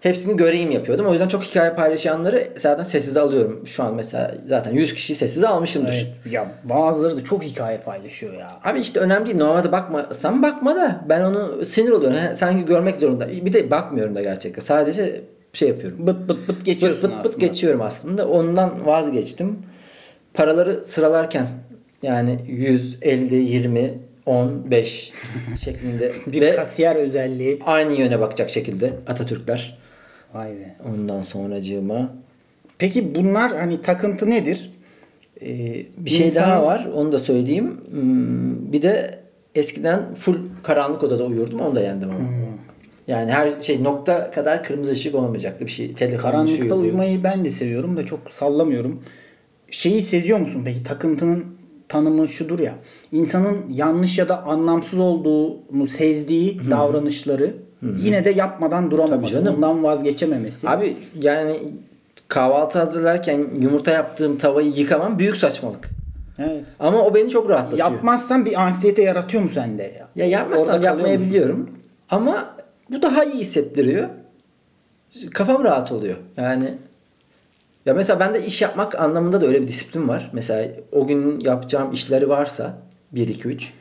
[0.00, 1.06] Hepsini göreyim yapıyordum.
[1.06, 3.66] O yüzden çok hikaye paylaşanları zaten sessize alıyorum.
[3.66, 5.92] Şu an mesela zaten 100 kişiyi sessize almışımdır.
[5.92, 6.32] Evet.
[6.32, 8.48] Ya bazıları da çok hikaye paylaşıyor ya.
[8.64, 9.36] Abi işte önemli değil.
[9.36, 12.18] Normalde bakmasam bakma da ben onu sinir oluyorum.
[12.18, 13.28] He, sanki görmek zorunda.
[13.28, 14.60] Bir de bakmıyorum da gerçekten.
[14.62, 15.20] Sadece
[15.52, 16.06] şey yapıyorum.
[16.06, 17.46] Bıt bıt bıt geçiyorsun Bıt bıt bıt aslında.
[17.46, 18.28] geçiyorum aslında.
[18.28, 19.58] Ondan vazgeçtim.
[20.34, 21.48] Paraları sıralarken
[22.02, 23.94] yani 100, 50, 20,
[24.26, 25.12] 10, 5
[25.60, 27.58] şeklinde Bir ve kasiyer özelliği.
[27.66, 29.78] aynı yöne bakacak şekilde Atatürkler.
[30.34, 30.76] Vay be.
[30.88, 32.14] Ondan sonracığıma
[32.78, 34.70] Peki bunlar hani takıntı nedir?
[35.42, 35.46] Ee,
[35.98, 36.88] bir şey insanın- daha var.
[36.94, 37.80] Onu da söyleyeyim.
[37.90, 39.18] Hmm, Bir de
[39.54, 41.60] eskiden full karanlık odada uyurdum.
[41.60, 42.18] Onu da yendim ama.
[42.18, 42.36] Hmm.
[43.12, 45.92] Yani her şey nokta kadar kırmızı ışık olmayacaktı bir şey.
[45.92, 46.78] Telefon Karanlıkta oluyor.
[46.78, 49.02] uyumayı ben de seviyorum da çok sallamıyorum.
[49.70, 50.82] Şeyi seziyor musun peki?
[50.82, 51.44] Takıntının
[51.88, 52.74] tanımı şudur ya.
[53.12, 57.54] İnsanın yanlış ya da anlamsız olduğunu sezdiği davranışları
[57.96, 59.46] yine de yapmadan duramaması.
[59.46, 60.68] Bundan vazgeçememesi.
[60.68, 61.58] Abi yani
[62.28, 65.90] kahvaltı hazırlarken yumurta yaptığım tavayı yıkamam büyük saçmalık.
[66.38, 66.64] Evet.
[66.80, 67.90] Ama o beni çok rahatlatıyor.
[67.90, 70.08] Yapmazsan bir anksiyete yaratıyor mu sende ya?
[70.16, 71.70] Ya yapmazsam yapmayabiliyorum.
[72.10, 72.54] Ama
[72.90, 74.08] bu daha iyi hissettiriyor.
[75.30, 76.16] Kafam rahat oluyor.
[76.36, 76.74] Yani
[77.86, 80.30] ya mesela bende iş yapmak anlamında da öyle bir disiplin var.
[80.32, 82.78] Mesela o gün yapacağım işleri varsa
[83.12, 83.72] 1 2 3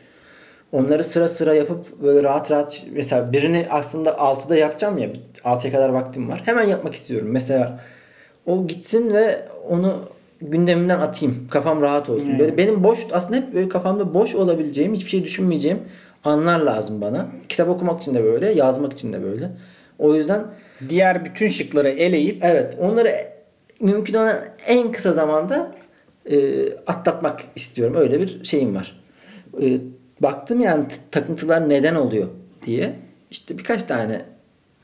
[0.71, 5.09] onları sıra sıra yapıp böyle rahat rahat mesela birini aslında 6'da yapacağım ya
[5.43, 6.41] 6'ya kadar vaktim var.
[6.45, 7.27] Hemen yapmak istiyorum.
[7.31, 7.79] Mesela
[8.45, 9.99] o gitsin ve onu
[10.41, 11.47] gündemimden atayım.
[11.51, 12.39] Kafam rahat olsun.
[12.39, 15.79] Böyle benim boş aslında hep böyle kafamda boş olabileceğim, hiçbir şey düşünmeyeceğim
[16.23, 17.27] anlar lazım bana.
[17.49, 19.51] Kitap okumak için de böyle, yazmak için de böyle.
[19.99, 20.45] O yüzden
[20.89, 23.11] Diğer bütün şıkları eleyip evet onları
[23.79, 25.75] mümkün olan en kısa zamanda
[26.31, 27.95] e, atlatmak istiyorum.
[27.95, 29.01] Öyle bir şeyim var.
[29.61, 29.77] E,
[30.21, 32.27] baktım yani takıntılar neden oluyor
[32.65, 32.95] diye.
[33.31, 34.21] İşte birkaç tane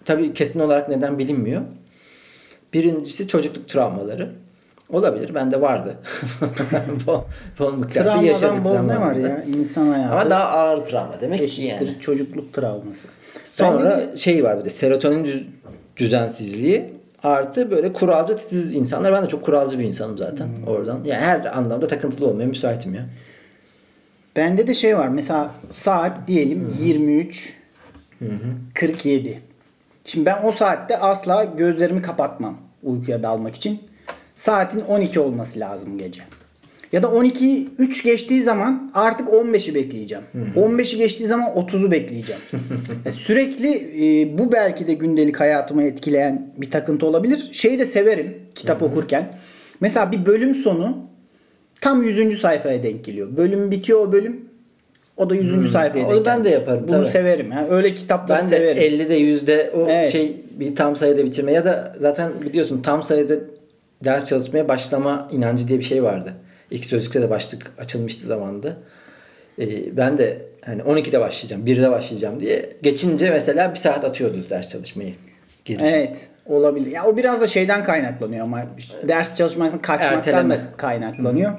[0.05, 1.61] tabii kesin olarak neden bilinmiyor.
[2.73, 4.31] Birincisi çocukluk travmaları.
[4.89, 5.35] Olabilir.
[5.35, 5.95] Bende vardı.
[7.07, 7.21] bol,
[7.59, 9.01] bol miktarda yaşadık bol ne zamanında.
[9.01, 9.43] var ya?
[9.43, 10.11] İnsan hayatı.
[10.13, 11.99] Ama daha ağır travma demek ki yani.
[11.99, 13.07] çocukluk travması.
[13.45, 15.47] Sonra de- şey var bir de serotonin düz-
[15.97, 16.85] düzensizliği
[17.23, 19.13] artı böyle kuralcı titiz insanlar.
[19.13, 20.67] Ben de çok kuralcı bir insanım zaten Hmm.
[20.67, 20.99] oradan.
[21.05, 23.05] Yani her anlamda takıntılı olmaya müsaitim ya.
[24.35, 25.07] Bende de şey var.
[25.07, 27.53] Mesela saat diyelim 23
[28.73, 29.41] 47.
[30.05, 33.79] Şimdi ben o saatte asla gözlerimi kapatmam uykuya dalmak için.
[34.41, 36.21] Saatin 12 olması lazım gece.
[36.91, 40.23] Ya da 12 3 geçtiği zaman artık 15'i bekleyeceğim.
[40.55, 42.41] 15'i geçtiği zaman 30'u bekleyeceğim.
[43.05, 43.69] Ya sürekli
[44.23, 47.49] e, bu belki de gündelik hayatımı etkileyen bir takıntı olabilir.
[47.51, 49.37] Şeyi de severim kitap okurken.
[49.79, 50.97] Mesela bir bölüm sonu
[51.81, 52.39] tam 100.
[52.39, 53.37] sayfaya denk geliyor.
[53.37, 54.45] Bölüm bitiyor o bölüm.
[55.17, 55.71] O da 100.
[55.71, 57.09] sayfaya Onu denk ben de yaparım, Bunu tabii.
[57.09, 57.51] severim.
[57.51, 58.99] Yani öyle kitapları Ben de severim.
[58.99, 60.09] 50'de yüzde o Evet.
[60.09, 63.35] şey bir tam sayıda bitirme ya da zaten biliyorsun tam sayıda
[64.05, 66.33] ders çalışmaya başlama inancı diye bir şey vardı.
[66.71, 68.77] İlk sözlükte de başlık açılmıştı zamanında.
[69.59, 74.69] Ee, ben de hani 12'de başlayacağım, 1'de başlayacağım diye geçince mesela bir saat atıyordu ders
[74.69, 75.13] çalışmayı.
[75.65, 75.85] Giriş.
[75.85, 76.91] Evet olabilir.
[76.91, 80.55] Ya o biraz da şeyden kaynaklanıyor ama işte ders çalışmaktan kaçmaktan Erteleme.
[80.55, 81.51] da kaynaklanıyor.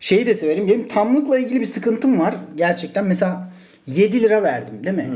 [0.00, 0.68] Şeyi de severim.
[0.68, 2.34] Benim tamlıkla ilgili bir sıkıntım var.
[2.56, 3.48] Gerçekten mesela
[3.86, 5.10] 7 lira verdim değil mi?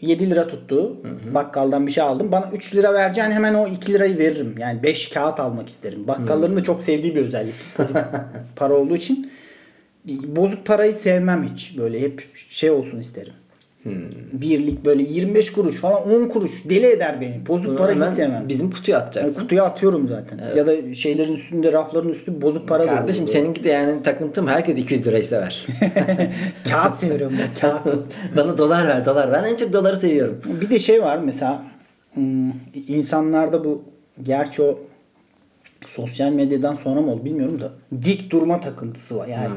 [0.00, 0.96] 7 lira tuttu.
[1.34, 2.32] Bakkaldan bir şey aldım.
[2.32, 4.54] Bana 3 lira vereceğin hemen o 2 lirayı veririm.
[4.58, 6.06] Yani 5 kağıt almak isterim.
[6.08, 7.54] Bakkalların da çok sevdiği bir özellik.
[7.78, 7.96] Bozuk
[8.56, 9.30] para olduğu için.
[10.06, 11.78] Bozuk parayı sevmem hiç.
[11.78, 13.32] Böyle hep şey olsun isterim.
[14.32, 17.46] Birlik böyle 25 kuruş falan 10 kuruş deli eder beni.
[17.48, 18.48] Bozuk para sevmem.
[18.48, 19.40] Bizim kutuya Yani atacaksın.
[19.40, 20.40] kutuya atıyorum zaten.
[20.56, 23.32] Ya da şeylerin üstünde rafların üstü bozuk para Kardeşim dolu.
[23.32, 25.66] seninki de yani takıntım herkes 200 lirayı sever.
[26.70, 28.04] Kağıt seviyorum ben kağıt.
[28.36, 29.32] Bana dolar ver dolar.
[29.32, 30.40] Ben en çok doları seviyorum.
[30.60, 31.62] bir de şey var mesela
[32.14, 32.52] hmm,
[32.88, 33.82] insanlarda bu
[34.22, 34.78] gerçi o
[35.86, 37.72] sosyal medyadan sonra mı oldu bilmiyorum da
[38.04, 39.54] dik durma takıntısı var yani.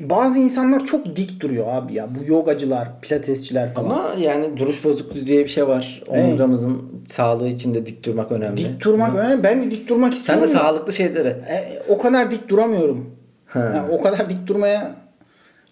[0.00, 2.08] Bazı insanlar çok dik duruyor abi ya.
[2.14, 3.90] Bu yogacılar, pilatesçiler falan.
[3.90, 6.02] Ama yani duruş bozukluğu diye bir şey var.
[6.10, 6.24] Evet.
[6.24, 8.56] Omurgamızın sağlığı için de dik durmak önemli.
[8.56, 9.42] dik durmak önemli.
[9.42, 10.44] Ben de dik durmak Sen istiyorum.
[10.44, 11.28] de da- sağlıklı şeyleri.
[11.28, 13.10] E, o kadar dik duramıyorum.
[13.54, 14.94] Yani o kadar dik durmaya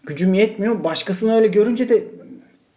[0.07, 0.85] gücüm yetmiyor.
[0.85, 2.05] Başkasını öyle görünce de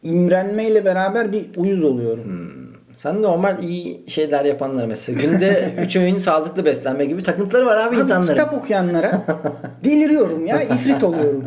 [0.04, 2.52] imrenmeyle beraber bir uyuz oluyorum.
[2.96, 5.22] Sen normal iyi şeyler yapanlar mesela.
[5.22, 8.28] Günde 3 öğün sağlıklı beslenme gibi takıntıları var abi, Abi insanların.
[8.34, 9.22] kitap okuyanlara
[9.86, 10.62] deliriyorum ya.
[10.62, 11.44] ifrit oluyorum.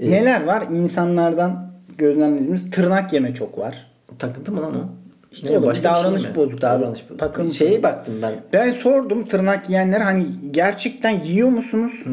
[0.00, 0.62] Neler var?
[0.72, 3.86] İnsanlardan gözlemlediğimiz tırnak yeme çok var.
[4.18, 4.84] Takıntı mı lan o?
[5.32, 6.60] İşte Ne, başka bir davranış şey bozukluğu.
[6.60, 7.16] Davranış bozukluğu.
[7.16, 7.54] Takıntı.
[7.54, 8.32] Şeye baktım ben.
[8.52, 12.04] Ben sordum tırnak yiyenlere hani gerçekten yiyor musunuz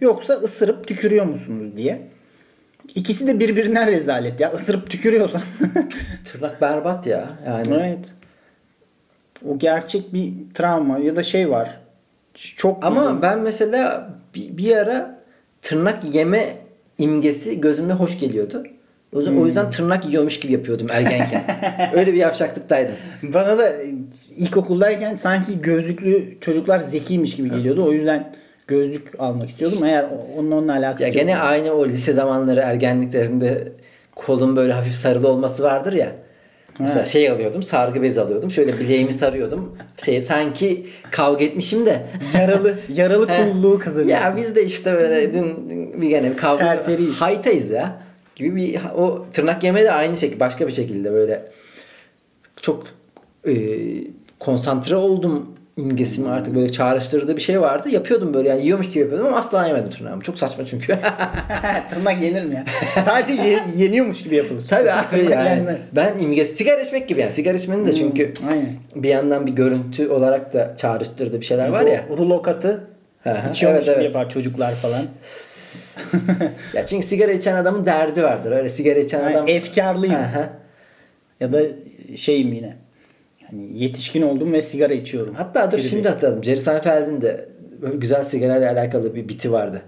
[0.00, 2.08] yoksa ısırıp tükürüyor musunuz diye.
[2.94, 4.52] İkisi de birbirinden rezalet ya.
[4.52, 5.42] Isırıp tükürüyorsan.
[6.24, 7.28] Tırnak berbat ya.
[7.46, 8.12] Yani evet.
[9.48, 11.80] O gerçek bir travma ya da şey var.
[12.34, 13.22] Çok Ama duydum.
[13.22, 15.20] ben mesela bir, bir ara
[15.62, 16.56] tırnak yeme
[16.98, 18.66] imgesi gözüme hoş geliyordu.
[19.12, 21.44] O yüzden, o yüzden tırnak yiyormuş gibi yapıyordum ergenken.
[21.94, 22.94] Öyle bir yavşaklıktaydım.
[23.22, 23.72] Bana da
[24.36, 27.84] ilkokuldayken sanki gözlüklü çocuklar zekiymiş gibi geliyordu.
[27.86, 28.32] O yüzden
[28.68, 29.78] gözlük almak istiyordum.
[29.84, 30.06] Eğer
[30.38, 31.16] onun onunla alakası Ya yok.
[31.16, 33.72] gene aynı o lise zamanları ergenliklerinde
[34.14, 36.12] kolun böyle hafif sarılı olması vardır ya.
[36.80, 38.50] Mesela şey alıyordum, sargı bez alıyordum.
[38.50, 39.76] Şöyle bileğimi sarıyordum.
[40.04, 42.02] Şey sanki kavga etmişim de.
[42.38, 44.24] yaralı yaralı kulluğu kazanıyorsun.
[44.26, 45.70] ya biz de işte böyle dün
[46.02, 47.20] bir gene bir kavga Serseriyiz.
[47.20, 48.02] haytayız ya.
[48.36, 51.42] Gibi bir o tırnak yeme de aynı şekilde başka bir şekilde böyle
[52.60, 52.84] çok
[53.48, 53.52] e,
[54.40, 55.46] konsantre oldum
[55.78, 57.88] imgesimi artık böyle çağrıştırdığı bir şey vardı.
[57.88, 60.22] Yapıyordum böyle yani yiyormuş gibi yapıyordum ama asla yemedim tırnağımı.
[60.22, 60.98] Çok saçma çünkü.
[61.90, 62.64] Tırnak yenir mi ya?
[63.04, 64.64] Sadece ye- yeniyormuş gibi yapılır.
[64.68, 65.48] Tabii abi yani.
[65.48, 65.78] yenmez.
[65.92, 67.30] Ben imge sigara içmek gibi yani.
[67.30, 68.66] Sigara içmenin de çünkü aynen.
[68.94, 72.04] bir yandan bir görüntü olarak da çağrıştırdığı bir şeyler var ya.
[72.10, 72.84] O rulo katı
[73.50, 74.04] içiyormuş evet, evet.
[74.04, 75.02] yapar çocuklar falan.
[76.74, 78.52] Ya çünkü sigara içen adamın derdi vardır.
[78.52, 79.48] Öyle sigara içen Yani adam...
[79.48, 80.16] efkarlıyım.
[81.40, 81.60] Ya da
[82.16, 82.76] şeyim yine.
[83.52, 85.34] Yani yetişkin oldum ve sigara içiyorum.
[85.34, 85.82] Hatta Tribi.
[85.82, 86.44] şimdi hatırladım.
[86.44, 87.48] Jerry Seinfeld'in de
[87.82, 89.82] böyle güzel sigarayla alakalı bir biti vardı.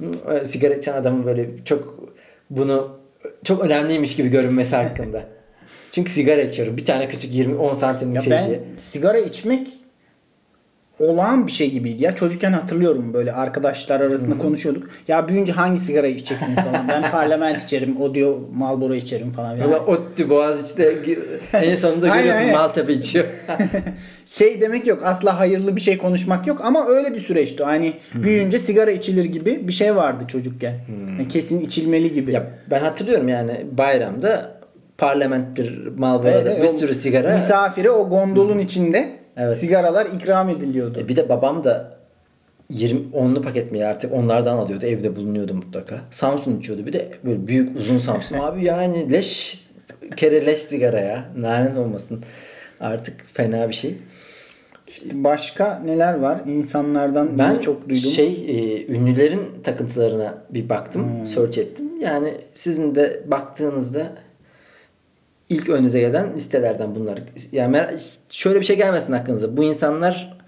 [0.00, 1.98] Hı, Sigara içen adamın böyle çok
[2.50, 2.96] bunu
[3.44, 5.22] çok önemliymiş gibi görünmesi hakkında.
[5.92, 6.76] Çünkü sigara içiyorum.
[6.76, 8.60] Bir tane küçük 20-10 santimlik Ya şey ben diye.
[8.78, 9.68] sigara içmek
[10.98, 12.14] olağan bir şey gibiydi ya.
[12.14, 14.90] Çocukken hatırlıyorum böyle arkadaşlar arasında konuşuyorduk.
[15.08, 16.88] Ya büyüyünce hangi sigara içeceksiniz falan.
[16.88, 19.56] Ben parlament içerim, o diyor Marlboro içerim falan.
[19.56, 20.94] Yani Valla Otti Boğaziçi'de
[21.66, 22.54] en sonunda Aynen, görüyorsun aynen.
[22.54, 23.24] Maltepe içiyor.
[24.26, 25.02] şey demek yok.
[25.04, 27.64] Asla hayırlı bir şey konuşmak yok ama öyle bir süreçti.
[27.64, 30.74] Hani büyüyünce sigara içilir gibi bir şey vardı çocukken.
[31.18, 32.32] Yani kesin içilmeli gibi.
[32.32, 34.54] ya ben hatırlıyorum yani bayramda
[34.98, 37.34] parlamenttir, Marlboro'da Evet, bir sürü sigara.
[37.34, 39.58] Misafire o gondolun içinde Evet.
[39.58, 41.00] sigaralar ikram ediliyordu.
[41.00, 41.94] E bir de babam da
[42.70, 44.86] 20 onlu paket mi artık onlardan alıyordu.
[44.86, 46.00] Evde bulunuyordu mutlaka.
[46.10, 46.86] Samsun içiyordu.
[46.86, 48.38] Bir de böyle büyük uzun Samsun.
[48.38, 49.58] Abi yani leş
[50.16, 51.24] kere leş sigara ya.
[51.42, 52.22] Lanet olmasın.
[52.80, 53.96] Artık fena bir şey.
[54.88, 56.40] İşte başka neler var?
[56.46, 58.10] İnsanlardan Ben ben çok duydum.
[58.10, 61.18] şey e, ünlülerin takıntılarına bir baktım.
[61.18, 61.26] Hmm.
[61.26, 62.00] Search ettim.
[62.00, 64.12] Yani sizin de baktığınızda
[65.48, 67.18] ilk önünüze gelen listelerden bunlar.
[67.52, 67.84] Yani
[68.30, 69.56] şöyle bir şey gelmesin aklınıza.
[69.56, 70.38] Bu insanlar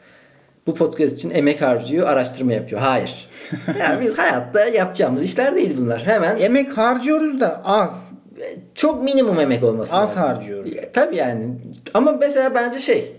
[0.67, 2.81] bu podcast için emek harcıyor, araştırma yapıyor.
[2.81, 3.29] Hayır.
[3.81, 6.07] yani biz hayatta yapacağımız işler değil bunlar.
[6.07, 8.11] Hemen Emek harcıyoruz da az.
[8.75, 10.23] çok minimum emek olması Az lazım.
[10.23, 10.77] harcıyoruz.
[10.77, 11.49] Ya, Tabii yani.
[11.95, 13.16] Ama mesela bence şey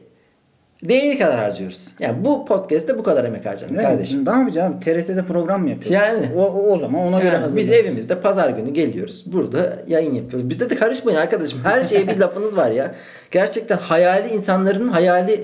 [0.89, 1.87] değeri kadar harcıyoruz.
[1.99, 4.25] Yani bu podcast'te bu kadar emek harcandı Ne, kardeşim.
[4.25, 4.79] Ne yapacağım?
[4.79, 5.91] TRT'de program mı yapıyoruz?
[5.91, 6.29] Yani.
[6.35, 7.57] O, o, o zaman ona göre Yani hazır.
[7.57, 9.23] biz evimizde pazar günü geliyoruz.
[9.25, 10.49] Burada yayın yapıyoruz.
[10.49, 11.59] Bizde de karışmayın arkadaşım.
[11.63, 12.95] Her şeye bir lafınız var ya.
[13.31, 15.43] Gerçekten hayali insanların hayali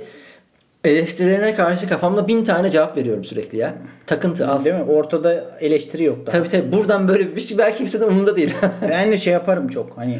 [0.83, 3.73] eleştirilerine karşı kafamda bin tane cevap veriyorum sürekli ya.
[4.07, 4.65] Takıntı al.
[4.65, 4.83] Değil mi?
[4.83, 6.37] Ortada eleştiri yok daha.
[6.37, 8.53] Tabii tabii buradan böyle bir şey belki kimsenin umurunda değil.
[8.89, 9.97] Ben de şey yaparım çok.
[9.97, 10.19] Hani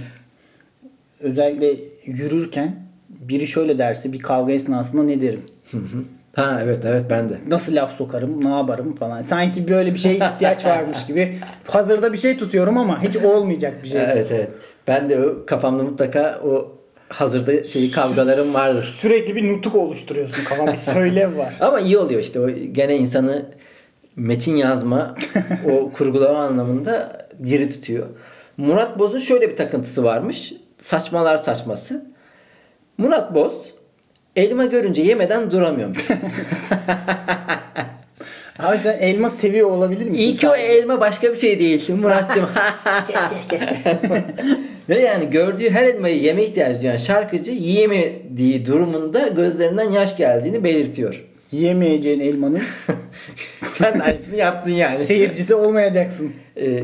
[1.20, 2.76] özellikle yürürken
[3.30, 5.42] biri şöyle derse bir kavga esnasında ne derim?
[6.36, 7.38] ha evet evet ben de.
[7.48, 9.22] Nasıl laf sokarım, ne yaparım falan.
[9.22, 11.38] Sanki böyle bir şeye ihtiyaç varmış gibi.
[11.68, 14.02] Hazırda bir şey tutuyorum ama hiç olmayacak bir şey.
[14.02, 14.50] Evet evet.
[14.88, 16.72] Ben de o kafamda mutlaka o
[17.10, 18.96] hazırda şeyi kavgalarım vardır.
[19.00, 20.44] Sürekli bir nutuk oluşturuyorsun.
[20.44, 21.54] Kafam bir söylev var.
[21.60, 23.46] Ama iyi oluyor işte o gene insanı
[24.16, 25.16] metin yazma
[25.72, 28.08] o kurgulama anlamında diri tutuyor.
[28.58, 30.54] Murat Boz'un şöyle bir takıntısı varmış.
[30.80, 32.13] Saçmalar saçması.
[32.98, 33.72] Murat Boz
[34.36, 36.00] elma görünce yemeden duramıyormuş.
[38.60, 40.24] Abi sen elma seviyor olabilir misin?
[40.24, 42.50] İyi ki o elma başka bir şey değil Murat'cığım.
[44.90, 51.24] Ve yani gördüğü her elmayı yeme ihtiyacı duyan şarkıcı yiyemediği durumunda gözlerinden yaş geldiğini belirtiyor.
[51.52, 52.62] Yiyemeyeceğin elmanın
[53.74, 55.06] Sen aynısını yaptın yani.
[55.06, 56.34] seyircisi olmayacaksın.
[56.58, 56.84] e,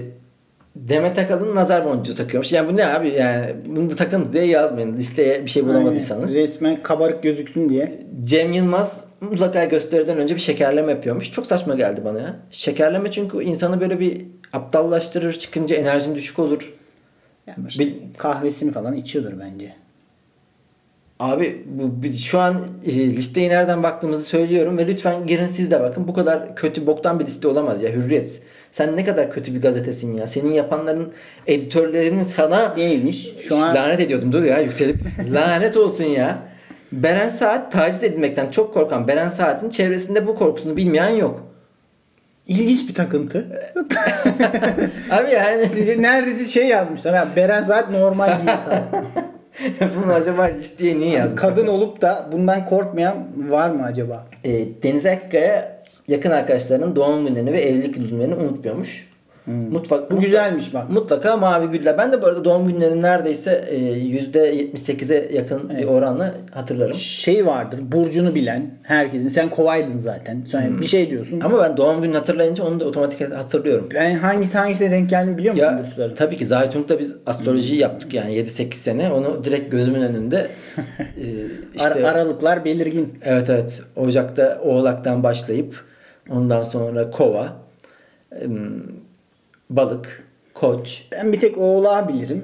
[0.75, 2.51] Demet Akalın nazar boncuğu takıyormuş.
[2.51, 4.93] Yani bu ne abi yani bunu takın diye yazmayın.
[4.93, 6.32] Listeye bir şey bulamadıysanız.
[6.32, 6.43] Aynen.
[6.43, 8.05] Resmen kabarık gözüksün diye.
[8.25, 11.32] Cem Yılmaz mutlaka gösteriden önce bir şekerleme yapıyormuş.
[11.32, 12.36] Çok saçma geldi bana ya.
[12.51, 14.21] Şekerleme çünkü insanı böyle bir
[14.53, 15.34] aptallaştırır.
[15.34, 16.73] Çıkınca enerjin düşük olur.
[17.47, 19.73] Yani işte Bil- kahvesini falan içiyordur bence.
[21.19, 25.82] Abi bu biz şu an e, listeyi nereden baktığımızı söylüyorum ve lütfen girin siz de
[25.82, 26.08] bakın.
[26.08, 28.41] Bu kadar kötü boktan bir liste olamaz ya Hürriyet.
[28.71, 30.27] Sen ne kadar kötü bir gazetesin ya.
[30.27, 31.13] Senin yapanların
[31.47, 33.29] editörlerinin sana Neymiş?
[33.47, 34.95] Şu an lanet ediyordum dur ya yükselip
[35.34, 36.38] lanet olsun ya.
[36.91, 41.43] Beren Saat taciz edilmekten çok korkan Beren Saat'in çevresinde bu korkusunu bilmeyen yok.
[42.47, 43.45] ilginç bir takıntı.
[45.12, 45.67] Abi yani
[46.01, 47.15] Neredeyse şey yazmışlar.
[47.15, 48.79] Ha, Beren Saat normal bir insan.
[50.03, 51.41] bunu acaba listeye niye yazmış?
[51.41, 53.17] Kadın olup da bundan korkmayan
[53.49, 54.25] var mı acaba?
[54.43, 54.51] E,
[54.84, 55.78] Deniz Akkaya
[56.10, 59.10] yakın arkadaşlarının doğum günlerini ve evlilik günlerini unutmuyormuş.
[59.72, 60.89] Mutfak, Bu güzelmiş bak.
[60.89, 61.98] Mutlaka mavi güller.
[61.98, 66.93] Ben de bu arada doğum günlerinin neredeyse e, %78'e yakın bir oranla hatırlarım.
[66.93, 67.80] Şey vardır.
[67.91, 69.28] Burcunu bilen herkesin.
[69.28, 70.43] Sen kovaydın zaten.
[70.43, 71.39] Sen bir şey diyorsun.
[71.39, 73.89] Ama ben doğum gününü hatırlayınca onu da otomatik hatırlıyorum.
[73.93, 76.15] Ben hangisi hangisine denk geldiğini biliyor musun Ya burçları?
[76.15, 79.12] tabii ki Zaytung'da biz astrolojiyi yaptık yani 7-8 sene.
[79.12, 80.38] Onu direkt gözümün önünde
[81.00, 81.26] e,
[81.76, 83.13] işte Ar- aralıklar belirgin.
[83.24, 85.88] evet evet Ocak'ta Oğlak'tan başlayıp
[86.31, 87.53] ondan sonra Kova,
[89.69, 91.03] Balık, Koç.
[91.11, 92.43] Ben bir tek oğlağı bilirim.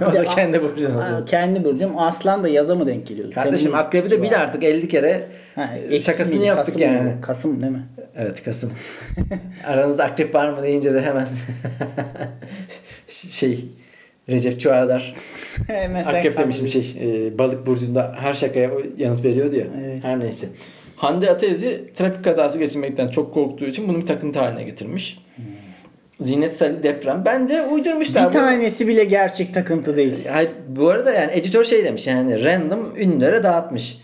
[0.00, 1.00] Bir O da kendi burcunu.
[1.00, 1.98] Aa, kendi burcum.
[1.98, 3.34] Aslan da yaza mı denk geliyordu?
[3.34, 4.42] Kardeşim Temmuz akrebi de bil civarı.
[4.42, 7.02] artık 50 kere Ha, e, şakasını miydi, yaptık Kasım yani.
[7.02, 7.20] mıydı?
[7.20, 7.82] Kasım değil mi?
[8.16, 8.72] Evet Kasım.
[9.66, 11.28] Aranızda akrep var mı deyince de hemen
[13.08, 13.64] şey
[14.28, 15.14] Recep Çuadar
[16.06, 19.66] akrep demişim şey e, balık burcunda her şakaya yanıt veriyordu ya.
[19.84, 20.04] Evet.
[20.04, 20.46] Her neyse.
[21.02, 25.18] Hande Atezi trafik kazası geçirmekten çok korktuğu için bunu bir takıntı haline getirmiş.
[26.20, 27.22] Zinet Salih deprem.
[27.24, 28.22] Bence uydurmuşlar.
[28.22, 28.42] Bir bunu.
[28.42, 30.26] tanesi bile gerçek takıntı değil.
[30.28, 33.98] Hayır, bu arada yani editör şey demiş yani random ünlülere dağıtmış.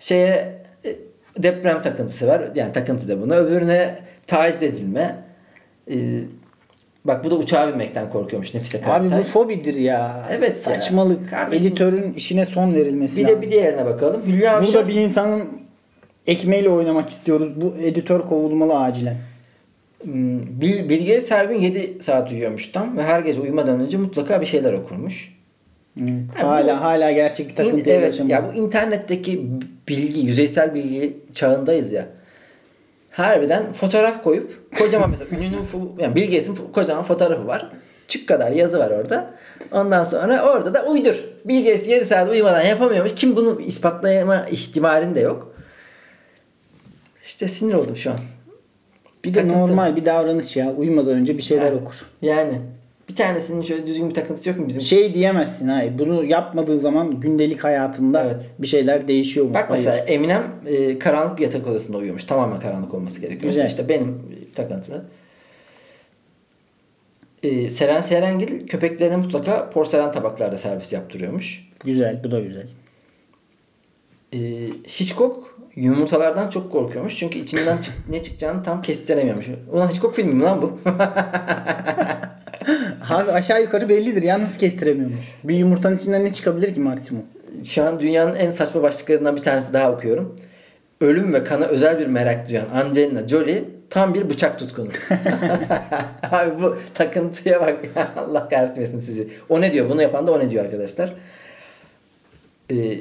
[0.00, 0.96] Şeye e,
[1.38, 2.42] deprem takıntısı var.
[2.54, 3.34] Yani takıntı da buna.
[3.34, 5.16] Öbürüne taciz edilme.
[5.90, 5.94] Ee,
[7.04, 9.18] bak bu da uçağa binmekten korkuyormuş Nefise Abi Karatay.
[9.18, 10.26] bu fobidir ya.
[10.30, 10.54] Evet ya.
[10.54, 11.30] Saçmalık.
[11.30, 13.36] Kardeşim- Editörün işine son verilmesi bir lazım.
[13.36, 14.22] de bir diğerine bakalım.
[14.26, 14.74] Hülya Avşar.
[14.74, 15.65] Burada bir insanın
[16.26, 17.52] ekmeğiyle oynamak istiyoruz.
[17.60, 19.16] Bu editör kovulmalı acilen.
[20.02, 24.46] Hmm, Bil, Bilge Sergün 7 saat uyuyormuş tam ve her gece uyumadan önce mutlaka bir
[24.46, 25.36] şeyler okurmuş.
[26.00, 26.10] Evet.
[26.42, 28.42] Ya hala bu- hala gerçek bir İn- takıntıya evet yaşamıyor.
[28.42, 29.46] ya bu internetteki
[29.88, 32.06] bilgi, yüzeysel bilgi çağındayız ya.
[33.10, 35.64] Harbiden fotoğraf koyup kocaman mesela ünlünün
[35.98, 37.70] yani fo- kocaman fotoğrafı var.
[38.08, 39.30] Çık kadar yazı var orada.
[39.72, 41.14] Ondan sonra orada da uydur.
[41.44, 43.12] Bill Gates 7 saat uyumadan yapamıyormuş.
[43.16, 45.55] Kim bunu ispatlayama ihtimalin de yok.
[47.26, 48.18] İşte sinir oldum şu an.
[49.24, 49.58] Bir de Takıntı.
[49.58, 50.74] normal bir davranış ya.
[50.74, 51.78] Uyumadan önce bir şeyler Ha.
[51.78, 52.06] okur.
[52.22, 52.52] Yani
[53.08, 54.82] bir tanesinin şöyle düzgün bir takıntısı yok mu bizim?
[54.82, 55.98] Şey diyemezsin hayır.
[55.98, 58.46] Bunu yapmadığın zaman gündelik hayatında Evet.
[58.58, 59.54] bir şeyler değişiyor mu?
[59.54, 59.70] Bak Hayır.
[59.84, 62.24] mesela Eminem e, karanlık bir yatak odasında uyuyormuş.
[62.24, 63.52] Tamamen karanlık olması gerekiyor.
[63.52, 63.66] Güzel.
[63.66, 64.22] İşte benim
[64.54, 65.04] takıntı.
[67.42, 71.68] E, Seren Serengil köpeklerine mutlaka porselen tabaklarda servis yaptırıyormuş.
[71.84, 72.24] Güzel.
[72.24, 72.66] Bu da güzel.
[74.32, 74.38] E,
[75.00, 77.16] Hitchcock yumurtalardan çok korkuyormuş.
[77.18, 79.46] Çünkü içinden çık- ne çıkacağını tam kestiremiyormuş.
[79.72, 80.78] Ulan Hitchcock filmi mi lan bu?
[83.10, 84.22] Abi aşağı yukarı bellidir.
[84.22, 85.24] Yalnız kestiremiyormuş.
[85.44, 87.22] Bir yumurtanın içinden ne çıkabilir ki maksimum?
[87.64, 90.36] Şu an dünyanın en saçma başlıklarından bir tanesi daha okuyorum.
[91.00, 94.88] Ölüm ve kana özel bir merak duyan Angelina Jolie tam bir bıçak tutkunu.
[96.30, 97.76] Abi bu takıntıya bak.
[98.16, 99.28] Allah kahretmesin sizi.
[99.48, 99.90] O ne diyor?
[99.90, 101.14] Bunu yapan da o ne diyor arkadaşlar?
[102.70, 102.98] Ee,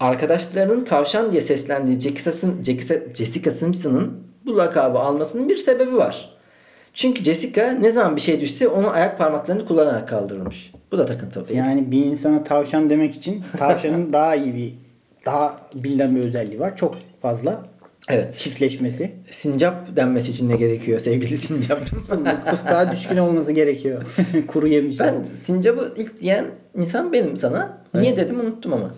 [0.00, 4.12] arkadaşlarının tavşan diye seslendiği Jessica, Sim- Jessica- Jessica Simpson'ın
[4.46, 6.38] bu lakabı almasının bir sebebi var.
[6.94, 10.72] Çünkü Jessica ne zaman bir şey düşse onu ayak parmaklarını kullanarak kaldırırmış.
[10.92, 11.44] Bu da takıntı.
[11.54, 14.74] Yani bir insana tavşan demek için tavşanın daha iyi bir
[15.26, 16.76] daha bilinen bir özelliği var.
[16.76, 17.62] Çok fazla
[18.08, 18.34] Evet.
[18.34, 19.12] çiftleşmesi.
[19.30, 21.98] Sincap denmesi için ne gerekiyor sevgili sincapcım?
[22.44, 24.02] Fıstığa düşkün olması gerekiyor.
[24.46, 25.00] Kuru yemiş.
[25.00, 26.44] ben sincapı ilk diyen
[26.76, 27.78] insan benim sana.
[27.94, 28.90] Niye dedim unuttum ama.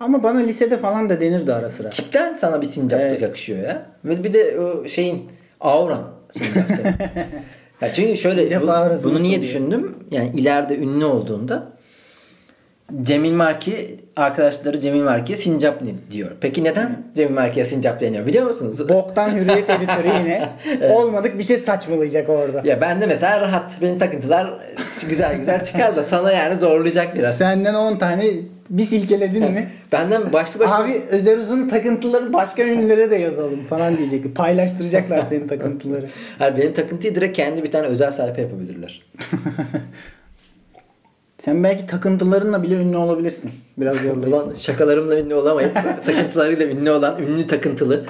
[0.00, 1.90] Ama bana lisede falan da denirdi ara sıra.
[1.90, 3.22] Tipten sana bir sincaplık Evet.
[3.22, 3.82] yakışıyor ya.
[4.04, 5.30] Ve bir de o şeyin
[5.60, 6.94] auran sincap senin.
[7.80, 9.42] ya çünkü şöyle Sincap bu- bunu niye oluyor?
[9.42, 9.94] düşündüm?
[10.10, 11.62] Yani ileride ünlü olduğunda
[13.02, 16.30] Cemil Marki arkadaşları Cemil Marki'ye sincap diyor.
[16.40, 18.88] Peki neden Cemil Marki'ye sincap deniyor biliyor musunuz?
[18.88, 20.48] Boktan hürriyet editörü yine
[20.92, 22.62] olmadık bir şey saçmalayacak orada.
[22.64, 23.76] Ya ben de mesela rahat.
[23.82, 24.50] Benim takıntılar
[25.08, 27.38] güzel güzel çıkar da sana yani zorlayacak biraz.
[27.38, 28.24] Senden 10 tane
[28.70, 29.68] bir silkeledin mi?
[29.92, 34.34] Benden başlı başına Abi Özer Uzun takıntıları başka ünlülere de yazalım falan diyecekti.
[34.34, 36.06] Paylaştıracaklar senin takıntıları.
[36.38, 39.02] Hayır, benim takıntıyı direkt kendi bir tane özel sayfa yapabilirler.
[41.38, 43.50] Sen belki takıntılarınla bile ünlü olabilirsin.
[43.78, 44.36] Biraz zorlayıcı.
[44.36, 45.74] Ulan şakalarımla ünlü olamayıp
[46.06, 48.06] takıntılarıyla ünlü olan ünlü takıntılı.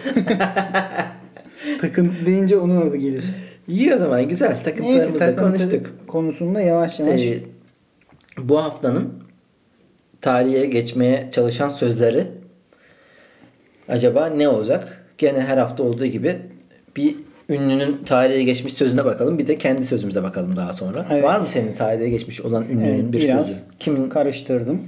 [1.80, 3.24] Takıntı deyince onun adı gelir.
[3.68, 4.48] İyi o zaman güzel.
[4.48, 5.92] Neyse Takıntılarımızı da takıntı konuştuk.
[6.08, 7.22] konusunda yavaş yavaş.
[7.22, 7.38] Ee,
[8.38, 9.12] bu haftanın
[10.26, 12.26] tarihe geçmeye çalışan sözleri
[13.88, 15.06] acaba ne olacak?
[15.18, 16.36] Gene her hafta olduğu gibi
[16.96, 17.16] bir
[17.48, 19.38] ünlünün tarihe geçmiş sözüne bakalım.
[19.38, 21.06] Bir de kendi sözümüze bakalım daha sonra.
[21.10, 21.24] Evet.
[21.24, 23.58] Var mı senin tarihe geçmiş olan ünlünün Evet, bir biraz sözü?
[23.78, 24.08] Kimin?
[24.08, 24.82] karıştırdım.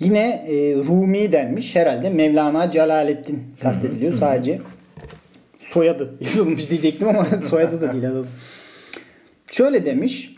[0.00, 2.10] Yine e, Rumi denmiş herhalde.
[2.10, 4.60] Mevlana Celaleddin kastediliyor sadece.
[5.60, 8.26] Soyadı yazılmış diyecektim ama soyadı da değil adam.
[9.50, 10.34] Şöyle demiş.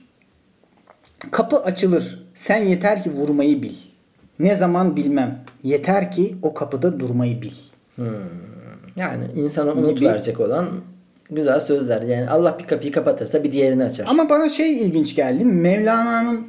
[1.31, 2.27] Kapı açılır.
[2.35, 3.75] Sen yeter ki vurmayı bil.
[4.39, 5.39] Ne zaman bilmem.
[5.63, 7.53] Yeter ki o kapıda durmayı bil.
[8.97, 10.09] Yani insana umut Gibi.
[10.09, 10.69] verecek olan
[11.31, 12.03] güzel sözler.
[12.03, 14.07] Yani Allah bir kapıyı kapatırsa bir diğerini açar.
[14.09, 15.45] Ama bana şey ilginç geldi.
[15.45, 16.47] Mevlana'nın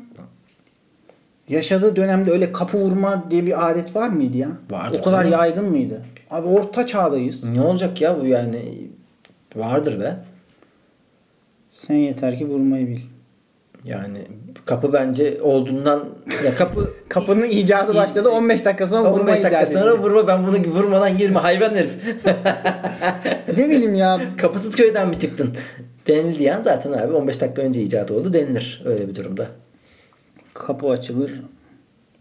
[1.49, 4.49] yaşadığı dönemde öyle kapı vurma diye bir adet var mıydı ya?
[4.69, 5.31] Vardır O kadar canım.
[5.39, 6.01] yaygın mıydı?
[6.31, 7.49] Abi orta çağdayız.
[7.49, 8.61] Ne olacak ya bu yani?
[9.55, 10.15] Vardır be.
[11.71, 12.99] Sen yeter ki vurmayı bil.
[13.85, 14.17] Yani
[14.65, 16.05] kapı bence olduğundan
[16.45, 20.47] ya kapı Kapının icadı başladı 15 dakika sonra vurma 15 dakika icadı sonra vurma ben
[20.47, 21.91] bunu vurmadan girme hayvan herif.
[23.57, 24.19] Ne bileyim ya.
[24.37, 25.53] Kapısız köyden mi çıktın?
[26.07, 29.47] Denildi yani zaten abi 15 dakika önce icat oldu denilir öyle bir durumda.
[30.53, 31.31] Kapı açılır.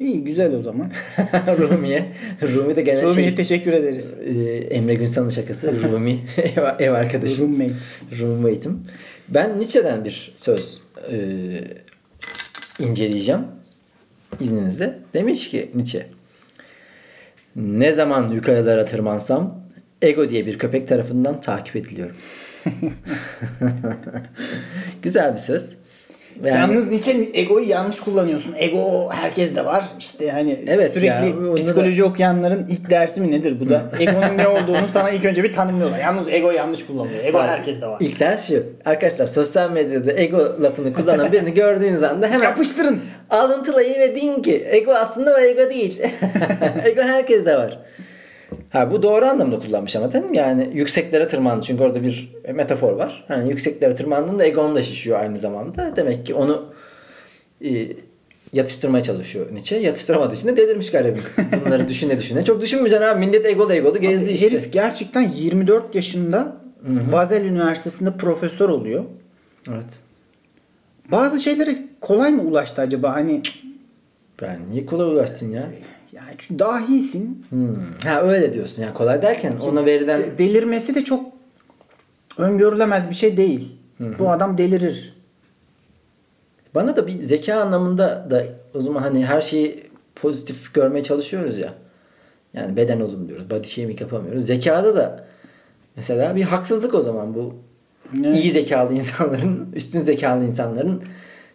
[0.00, 0.90] İyi güzel o zaman.
[1.58, 2.12] Rumiye.
[2.42, 4.10] Rumi de gene Rumi'ye şey, teşekkür ederiz.
[4.26, 5.82] e, Emre Günsal'ın şakası.
[5.82, 7.44] Rumi ev, ev arkadaşım.
[7.44, 7.74] Roommate.
[8.20, 8.80] Roommate'im.
[9.28, 10.80] Ben Nietzsche'den bir söz
[11.12, 11.16] e,
[12.78, 13.40] inceleyeceğim.
[14.40, 14.98] İzninizle.
[15.14, 16.06] Demiş ki Nietzsche.
[17.56, 19.60] Ne zaman yukarılara tırmansam
[20.02, 22.16] ego diye bir köpek tarafından takip ediliyorum.
[25.02, 25.76] Güzel bir söz.
[26.44, 28.54] Yani- Yalnız Nietzsche egoyu yanlış kullanıyorsun.
[28.58, 29.84] Ego herkes de var.
[29.98, 33.82] İşte hani Evet sürekli ya, onu da- psikoloji okuyanların ilk dersi mi nedir bu da?
[34.00, 35.98] Egonun ne olduğunu sana ilk önce bir tanımlıyorlar.
[35.98, 37.24] Yalnız ego yanlış kullanılıyor.
[37.24, 37.96] Ego Bak, herkes de var.
[38.00, 38.62] İlk ders şu.
[38.84, 43.00] Arkadaşlar sosyal medyada ego lafını kullanan birini gördüğünüz anda hemen Yapıştırın.
[43.30, 46.02] alıntılayın ve deyin ki ego aslında o ego değil.
[46.84, 47.78] ego herkeste var.
[48.70, 50.36] Ha bu doğru anlamda kullanmış ama değil mi?
[50.36, 53.24] Yani yükseklere tırmandı çünkü orada bir metafor var.
[53.28, 55.92] Hani yükseklere tırmandığında egon da şişiyor aynı zamanda.
[55.96, 56.66] Demek ki onu
[57.64, 57.88] e,
[58.52, 59.76] yatıştırmaya çalışıyor Nietzsche.
[59.76, 61.22] Yatıştıramadığı için de delirmiş garibim.
[61.66, 62.44] Bunları düşüne düşüne.
[62.44, 63.26] Çok düşünmeyeceksin abi.
[63.26, 64.46] Millet egolu egolu gezdi Abi işte.
[64.46, 66.56] Herif gerçekten 24 yaşında
[67.12, 69.04] Basel Üniversitesi'nde profesör oluyor.
[69.68, 69.84] Evet.
[71.10, 73.12] Bazı şeylere kolay mı ulaştı acaba?
[73.12, 73.42] Hani
[74.42, 75.70] Ben niye kolay ulaşsın ya?
[76.38, 77.46] Çünkü dahisin.
[77.50, 77.76] Hmm.
[78.04, 78.82] Ha öyle diyorsun.
[78.82, 81.24] Yani kolay derken ona verilen De- delirmesi de çok
[82.38, 83.76] öngörülemez bir şey değil.
[84.18, 85.16] Bu adam delirir.
[86.74, 91.74] Bana da bir zeka anlamında da o zaman hani her şeyi pozitif görmeye çalışıyoruz ya.
[92.54, 93.50] Yani beden olumluyoruz.
[93.50, 94.46] Body shaming yapamıyoruz.
[94.46, 95.24] Zekada da
[95.96, 97.54] mesela bir haksızlık o zaman bu.
[98.20, 98.34] Evet.
[98.44, 101.02] iyi zekalı insanların, üstün zekalı insanların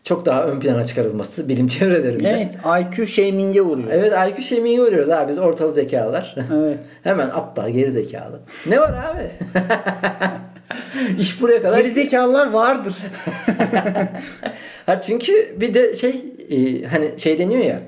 [0.03, 2.29] çok daha ön plana çıkarılması bilim çevrelerinde.
[2.29, 3.91] Evet, IQ shaming'e uğruyor.
[3.91, 6.35] Evet IQ shaming'e uğruyoruz abi biz ortalı zekalılar.
[6.53, 6.79] Evet.
[7.03, 8.39] Hemen aptal geri zekalı.
[8.65, 9.31] Ne var abi?
[11.19, 11.77] İş buraya kadar.
[11.77, 12.95] Gerizekalılar vardır.
[14.85, 17.79] Ha çünkü bir de şey e, hani şey deniyor ya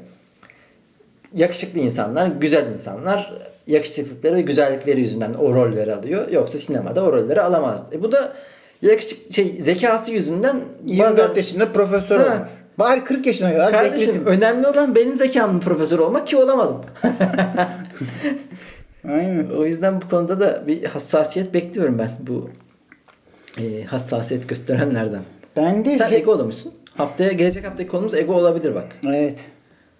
[1.34, 3.34] yakışıklı insanlar, güzel insanlar
[3.68, 6.32] yakışıklıkları ve güzellikleri yüzünden o rolleri alıyor.
[6.32, 7.84] Yoksa sinemada o rolleri alamaz.
[7.91, 8.34] E bu da
[8.88, 12.25] yakışık şey zekası yüzünden 24 bazen yaşında profesör Ha.
[12.36, 12.49] olmuş.
[12.79, 14.25] Bari 40 yaşına kadar kardeşim bekletin.
[14.25, 16.81] önemli olan benim zekamın profesör olmak ki olamadım.
[19.09, 19.45] Aynen.
[19.57, 22.49] o yüzden bu konuda da bir hassasiyet bekliyorum ben bu
[23.57, 25.21] e, hassasiyet gösterenlerden.
[25.55, 26.73] Ben de Sen he- ego musun?
[26.97, 28.86] Haftaya gelecek haftaki konumuz ego olabilir bak.
[29.07, 29.39] Evet.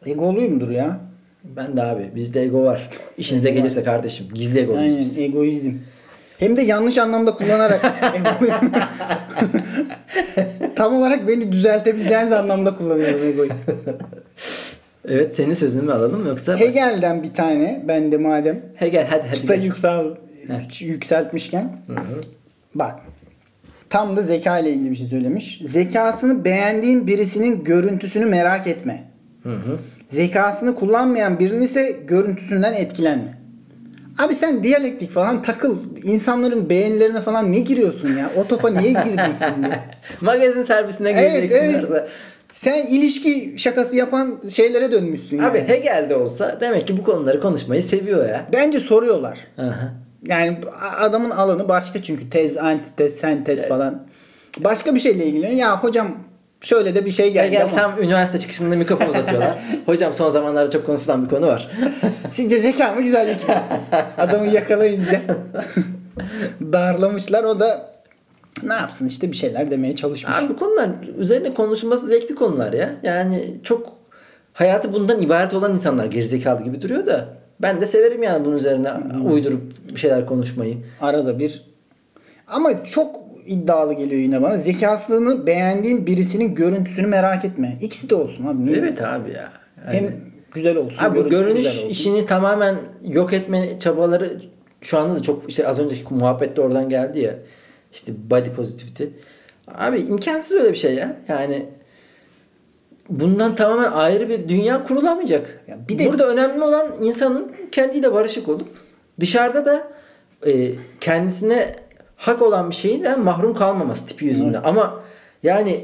[0.06, 1.00] Egoluyumdur ya.
[1.44, 2.90] Ben de abi bizde ego var.
[3.18, 5.20] İşinize gelirse kardeşim gizli egoluyuz Aynen biz.
[5.20, 5.72] egoizm.
[6.44, 7.82] Hem de yanlış anlamda kullanarak.
[10.76, 13.50] Tam olarak beni düzeltebileceğiniz anlamda kullanıyorum egoyu.
[15.08, 16.60] Evet senin sözünü mü alalım yoksa?
[16.60, 19.36] Hegel'den bir tane ben de madem Hegel hadi hadi.
[19.36, 19.64] çıta gel.
[19.64, 20.06] yüksel,
[20.80, 21.72] yükseltmişken
[22.76, 22.96] bak
[23.90, 25.62] tam da zeka ile ilgili bir şey söylemiş.
[25.66, 29.04] Zekasını beğendiğin birisinin görüntüsünü merak etme.
[29.44, 29.80] Hı hı.
[30.10, 33.43] Zekasını kullanmayan birinin ise görüntüsünden etkilenme.
[34.20, 35.78] Abi sen diyalektik falan takıl.
[36.04, 38.30] İnsanların beğenilerine falan ne giriyorsun ya?
[38.38, 39.80] O topa niye girdin şimdi?
[40.22, 41.84] Magazin servisine Evet, gireceksin evet.
[41.86, 42.08] orada.
[42.52, 45.70] Sen ilişki şakası yapan şeylere dönmüşsün Abi yani.
[45.70, 48.48] Hegel'de olsa demek ki bu konuları konuşmayı seviyor ya.
[48.54, 49.38] Bence soruyorlar.
[49.58, 49.94] Aha.
[50.28, 50.58] Yani
[51.00, 54.04] adamın alanı başka çünkü tez, antitez, sentez falan.
[54.60, 55.60] Başka bir şeyle ilgileniyor.
[55.60, 56.18] Ya hocam
[56.64, 57.74] şöyle de bir şey geldi Hegel ama.
[57.74, 59.60] tam üniversite çıkışında mikrofon uzatıyorlar.
[59.86, 61.72] Hocam son zamanlarda çok konuşulan bir konu var.
[62.32, 63.56] Sizce zeka mı güzellik mi?
[64.18, 65.22] Adamı yakalayınca
[66.62, 67.44] darlamışlar.
[67.44, 67.94] O da
[68.64, 70.36] ne yapsın işte bir şeyler demeye çalışmış.
[70.36, 72.90] Abi bu konular üzerine konuşulması zevkli konular ya.
[73.04, 73.94] Yani çok
[74.54, 77.28] hayatı bundan ibaret olan insanlar gerizekalı gibi duruyor da.
[77.62, 78.92] Ben de severim yani bunun üzerine
[79.24, 79.62] uydurup
[79.94, 80.78] bir şeyler konuşmayı.
[81.02, 81.66] Arada bir.
[82.48, 84.58] Ama çok iddialı geliyor yine bana.
[84.58, 87.78] Zekasını beğendiğin birisinin görüntüsünü merak etme.
[87.82, 88.66] İkisi de olsun abi.
[88.66, 88.78] Niye?
[88.78, 89.52] Evet abi ya.
[89.86, 90.16] Yani- Hem
[90.54, 90.98] güzel olsun.
[91.04, 91.90] Abi görünüş olsun.
[91.90, 92.76] işini tamamen
[93.08, 94.42] yok etme çabaları
[94.82, 97.36] şu anda da çok işte az önceki muhabbet de oradan geldi ya.
[97.94, 99.04] İşte body positivity.
[99.68, 101.16] Abi imkansız öyle bir şey ya.
[101.28, 101.66] Yani
[103.10, 105.60] bundan tamamen ayrı bir dünya kurulamayacak.
[105.68, 108.68] Ya bir de- Burada önemli olan insanın kendiyle barışık olup
[109.20, 109.88] dışarıda da
[110.48, 110.72] e,
[111.02, 111.76] kendisine
[112.24, 114.62] hak olan bir şeyden mahrum kalmaması tipi yüzünden.
[114.64, 115.02] Ama
[115.44, 115.80] yani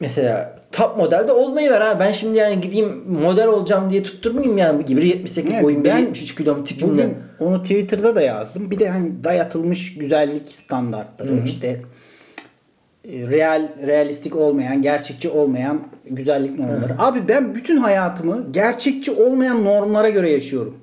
[0.00, 2.00] mesela top modelde olmayı ver ha.
[2.00, 6.34] Ben şimdi yani gideyim model olacağım diye tutturmayayım yani gibi 78 Evet, boyum ben 73
[6.34, 7.08] kilom tipimle.
[7.40, 8.70] Onu Twitter'da da yazdım.
[8.70, 11.80] Bir de hani dayatılmış güzellik standartları işte
[13.04, 16.94] e, real realistik olmayan, gerçekçi olmayan güzellik normları.
[16.98, 20.74] Abi ben bütün hayatımı gerçekçi olmayan normlara göre yaşıyorum.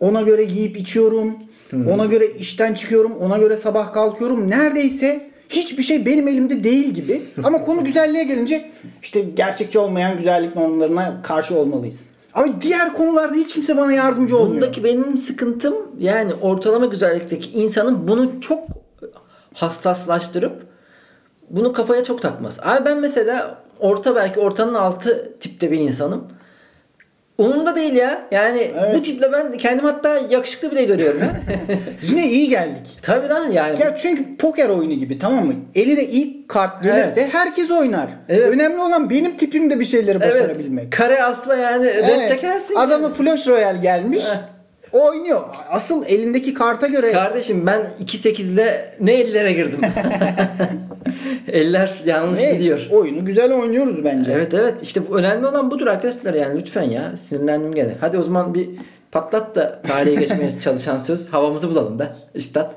[0.00, 1.47] Ona göre yiyip içiyorum.
[1.72, 3.12] Ona göre işten çıkıyorum.
[3.16, 4.50] Ona göre sabah kalkıyorum.
[4.50, 7.22] Neredeyse hiçbir şey benim elimde değil gibi.
[7.44, 8.70] Ama konu güzelliğe gelince
[9.02, 12.08] işte gerçekçi olmayan güzellik normlarına karşı olmalıyız.
[12.34, 14.54] Ama diğer konularda hiç kimse bana yardımcı olmuyor.
[14.62, 18.68] Bundaki benim sıkıntım yani ortalama güzellikteki insanın bunu çok
[19.54, 20.66] hassaslaştırıp
[21.50, 22.60] bunu kafaya çok takmaz.
[22.62, 26.24] Abi ben mesela orta belki ortanın altı tipte bir insanım.
[27.38, 28.22] Umurumda değil ya.
[28.30, 28.94] Yani Evet.
[28.94, 31.20] bu tiple ben kendim hatta yakışıklı bile görüyorum.
[32.02, 32.98] Yine iyi geldik.
[33.02, 33.80] Tabii lan yani.
[33.80, 35.54] Ya çünkü poker oyunu gibi tamam mı?
[35.74, 38.08] Eline ilk kart gelirse herkes oynar.
[38.28, 38.50] Evet.
[38.50, 40.34] Önemli olan benim tipimde bir şeyleri evet.
[40.34, 40.92] başarabilmek.
[40.92, 42.28] Kare asla yani Evet.
[42.28, 42.74] çekersin.
[42.74, 43.14] Adamı yani.
[43.14, 44.24] Flash Royale gelmiş.
[44.92, 45.40] Oynuyor.
[45.70, 49.80] Asıl elindeki karta göre Kardeşim ben 2-8'le ne ellere girdim.
[51.48, 52.86] Eller yanlış Evet, gidiyor.
[52.90, 54.32] oyunu güzel oynuyoruz bence.
[54.32, 57.94] Evet evet işte önemli olan budur arkadaşlar yani lütfen ya sinirlendim gene.
[58.00, 58.68] Hadi o zaman bir
[59.12, 62.72] patlat da tarihe geçmeye çalışan söz havamızı bulalım be üstad.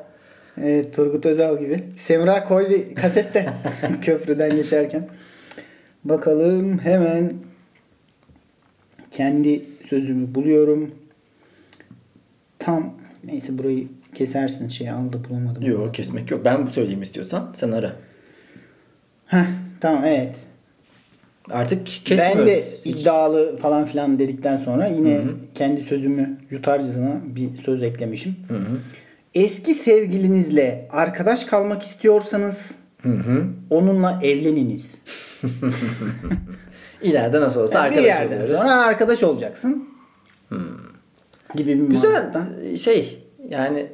[0.64, 1.80] Evet, Turgut Özal gibi.
[2.02, 3.46] Semra koy bir kasette
[4.02, 5.08] köprüden geçerken.
[6.04, 7.34] Bakalım hemen
[9.12, 10.92] kendi sözümü buluyorum.
[12.64, 12.94] Tam
[13.24, 15.64] neyse burayı kesersin şey aldı bulamadım.
[15.64, 17.94] Yok kesmek yok ben bu söyleyeyim istiyorsan sen ara.
[19.26, 19.46] Heh,
[19.82, 20.36] tamam evet.
[21.50, 22.38] Artık kesmiyoruz.
[22.40, 25.22] Ben de iddialı falan filan dedikten sonra yine
[25.56, 28.36] kendi sözümü yutarcasına bir söz eklemişim.
[28.48, 28.78] Hı hı.
[29.34, 33.46] Eski sevgilinizle arkadaş kalmak istiyorsanız Hı hı.
[33.70, 34.96] onunla evleniniz.
[37.02, 38.62] İleride nasıl olsa Yani bir arkadaş yerden oluyoruz.
[38.62, 39.90] sonra arkadaş olacaksın.
[41.56, 42.76] Gibi bir Güzel muhabbetten.
[42.76, 43.86] şey yani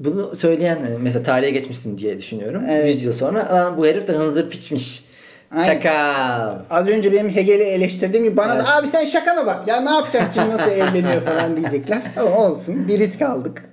[0.00, 2.62] bunu söyleyen hani mesela tarihe geçmişsin diye düşünüyorum.
[2.70, 2.94] Evet.
[2.94, 5.04] 100 yıl sonra "Lan bu herif de hınzır piçmiş.
[5.52, 5.64] Aynen.
[5.64, 6.58] Çakal.
[6.70, 8.66] Az önce benim Hegel'i eleştirdiğim gibi bana Evet.
[8.66, 12.02] da abi sen şakana bak ya ne yapacaksın kim nasıl evleniyor falan diyecekler.
[12.16, 13.64] Ama olsun bir risk aldık.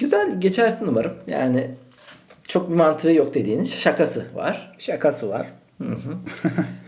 [0.00, 1.12] Güzel geçersin umarım.
[1.28, 1.70] Yani
[2.48, 4.74] çok bir mantığı yok dediğiniz şakası var.
[4.78, 5.46] Şakası var.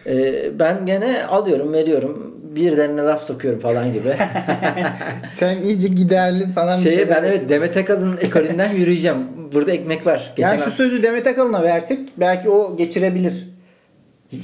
[0.06, 2.39] Ee, ben gene alıyorum veriyorum.
[2.54, 4.08] Birilerine laf sokuyorum falan gibi.
[5.34, 9.18] Sen iyice giderli falan bir Şeye şeyler- ben evet Demet Akalın ekolünden yürüyeceğim.
[9.52, 10.32] Burada ekmek var.
[10.36, 13.48] Geçen Yani şu sözü Demet Akalın'a versek belki o geçirebilir.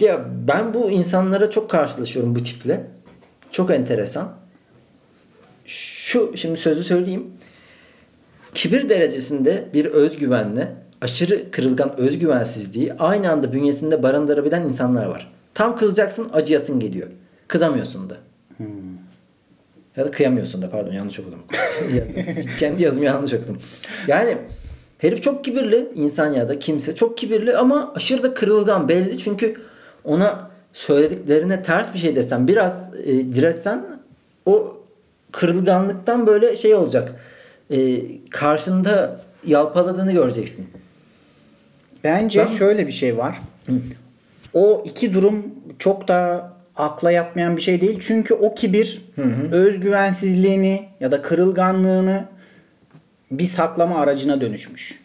[0.00, 2.86] Ya ben bu insanlara çok karşılaşıyorum bu tiple.
[3.52, 4.32] Çok enteresan.
[5.66, 7.26] Şu şimdi sözü söyleyeyim.
[8.54, 10.68] Kibir derecesinde bir özgüvenle
[11.00, 15.32] aşırı kırılgan özgüvensizliği aynı anda bünyesinde barındırabilen insanlar var.
[15.54, 17.08] Tam kızacaksın acıyasın geliyor.
[17.48, 18.16] Kızamıyorsun da.
[19.96, 21.38] Ya da kıyamıyorsun da pardon yanlış okudum.
[22.58, 23.58] Kendi yazımı yanlış okudum.
[24.06, 24.38] Yani
[24.98, 29.60] herif çok kibirli insan ya da kimse çok kibirli ama aşırı da kırılgan belli çünkü
[30.04, 33.86] ona söylediklerine ters bir şey desen biraz e, diretsen
[34.46, 34.76] o
[35.32, 37.14] kırılganlıktan böyle şey olacak.
[37.70, 40.68] E, karşında yalpaladığını göreceksin.
[42.04, 43.40] Bence Ben- şöyle bir şey var.
[44.54, 45.46] O iki durum
[45.78, 47.98] çok da akla yatmayan bir şey değil.
[48.00, 49.02] Çünkü o kibir
[49.52, 52.24] özgüvensizliğini ya da kırılganlığını
[53.30, 55.02] bir saklama aracına dönüşmüş.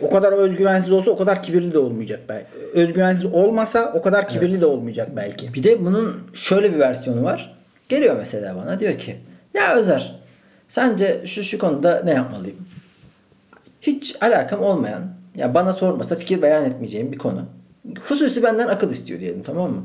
[0.00, 2.48] O kadar özgüvensiz olsa o kadar kibirli de olmayacak belki.
[2.74, 5.54] Özgüvensiz olmasa o kadar kibirli de olmayacak belki.
[5.54, 7.56] Bir de bunun şöyle bir versiyonu var.
[7.88, 9.16] Geliyor mesela bana diyor ki
[9.54, 10.20] ya Özer
[10.68, 12.56] sence şu şu konuda ne yapmalıyım?
[13.82, 15.02] Hiç alakam olmayan
[15.36, 17.44] ya bana sormasa fikir beyan etmeyeceğim bir konu.
[18.08, 19.82] Hususi benden akıl istiyor diyelim tamam mı?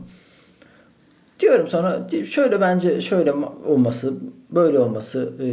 [1.39, 3.33] Diyorum sonra şöyle bence şöyle
[3.67, 4.13] olması
[4.51, 5.47] böyle olması e,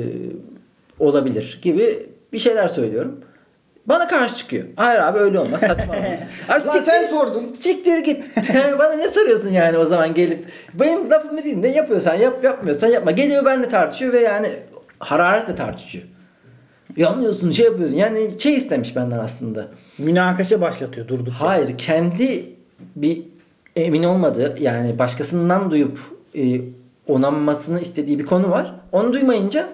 [1.04, 3.20] olabilir gibi bir şeyler söylüyorum.
[3.86, 4.64] Bana karşı çıkıyor.
[4.76, 5.94] Hayır abi öyle olmaz saçma.
[6.48, 7.52] abi Lan siktir- sen sordun.
[7.54, 8.24] Siktir git.
[8.54, 10.44] Yani bana ne soruyorsun yani o zaman gelip.
[10.74, 11.56] Benim lafımı değil.
[11.56, 13.10] Ne yapıyorsan yap yapmıyorsan yapma.
[13.10, 14.50] Geliyor benimle tartışıyor ve yani
[14.98, 16.04] hararetle tartışıyor.
[16.96, 17.96] Yanlıyorsun şey yapıyorsun.
[17.96, 19.68] Yani şey istemiş benden aslında.
[19.98, 21.32] Münakaşa başlatıyor durduk.
[21.38, 22.52] Hayır kendi
[22.96, 23.22] bir
[23.76, 25.98] emin olmadığı yani başkasından duyup
[26.34, 26.60] e,
[27.08, 28.74] onanmasını istediği bir konu var.
[28.92, 29.68] Onu duymayınca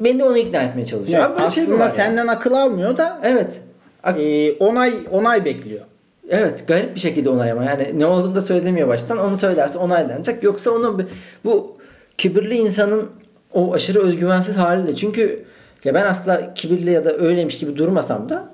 [0.00, 1.30] beni de onu ikna etmeye çalışıyor.
[1.30, 1.90] Evet, şey aslında ya?
[1.90, 3.60] senden akıl almıyor da Evet.
[4.02, 5.80] Ak- e, onay onay bekliyor.
[6.28, 7.64] Evet garip bir şekilde onaylama.
[7.64, 9.18] Yani ne olduğunu da söylemiyor baştan.
[9.18, 10.42] Onu söylerse onaylanacak.
[10.42, 11.08] Yoksa onun
[11.44, 11.76] bu
[12.18, 13.10] kibirli insanın
[13.52, 14.96] o aşırı özgüvensiz haliyle.
[14.96, 15.44] Çünkü
[15.84, 18.48] ya ben asla kibirli ya da öyleymiş gibi durmasam da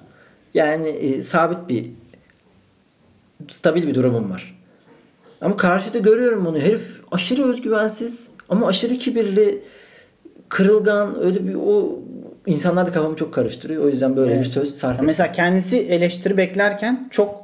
[0.55, 1.91] yani e, sabit bir
[3.49, 4.59] stabil bir durumum var.
[5.41, 6.59] Ama karşıda görüyorum bunu.
[6.59, 9.63] Herif aşırı özgüvensiz ama aşırı kibirli,
[10.49, 11.99] kırılgan öyle bir o
[12.47, 13.85] insanlar da kafamı çok karıştırıyor.
[13.85, 14.49] O yüzden böyle bir Evet.
[14.49, 17.43] söz sarf Mesela kendisi eleştiri beklerken çok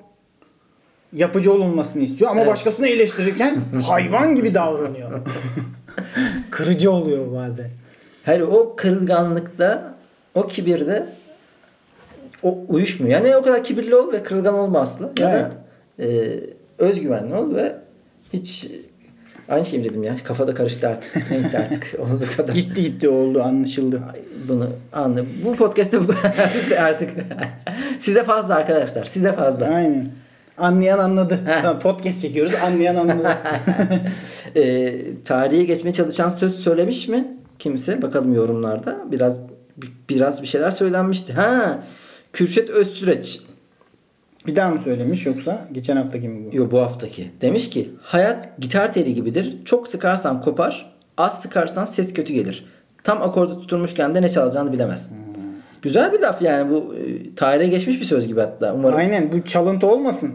[1.13, 2.51] yapıcı olunmasını istiyor ama Evet.
[2.53, 5.21] başkasını eleştirirken hayvan gibi davranıyor.
[6.51, 7.71] Kırıcı oluyor bazen.
[8.25, 9.95] Hayır o kırılganlıkta,
[10.35, 11.07] o kibirde
[12.43, 13.13] o uyuşmuyor.
[13.15, 15.11] Yani o kadar kibirli ol ve kırılgan olma asla.
[15.19, 15.51] Ya da
[16.01, 16.41] e,
[16.79, 17.75] özgüvenli ol ve
[18.33, 18.67] hiç
[19.49, 20.17] aynı şeyi mi dedim ya.
[20.25, 21.31] Kafada karıştı artık.
[21.31, 22.55] Neyse artık olduğu kadar.
[22.55, 24.03] Gitti gitti oldu anlaşıldı.
[24.49, 25.25] Bunu anla.
[25.45, 26.13] Bu podcast'te bu
[26.79, 27.11] artık
[27.99, 29.05] size fazla arkadaşlar.
[29.05, 29.67] Size fazla.
[29.67, 30.09] Aynen.
[30.59, 31.41] Anlayan anladı.
[31.63, 33.29] Tamam, podcast çekiyoruz anlayan anladı.
[34.57, 34.95] e,
[35.25, 38.03] tarihe geçmeye çalışan söz söylemiş mi kimse?
[38.03, 38.99] Bakalım yorumlarda.
[39.13, 39.39] Biraz
[40.11, 41.33] biraz bir şeyler söylenmişti.
[41.33, 41.79] Ha,
[42.33, 43.41] Kürşet Özsüreç.
[44.49, 46.57] Bir daha mı söylemiş yoksa geçen haftaki mi bu?
[46.57, 47.31] Yo bu haftaki.
[47.41, 49.57] Demiş ki hayat gitar teli gibidir.
[49.65, 50.95] Çok sıkarsan kopar.
[51.17, 52.65] Az sıkarsan ses kötü gelir.
[53.05, 55.17] Tam akordu tutturmuşken de ne çalacağını bilemezsin.
[55.83, 58.75] Güzel bir laf yani bu e, tarihe geçmiş bir söz gibi hatta.
[58.75, 58.99] Umarım.
[58.99, 60.31] Aynen bu çalıntı olmasın.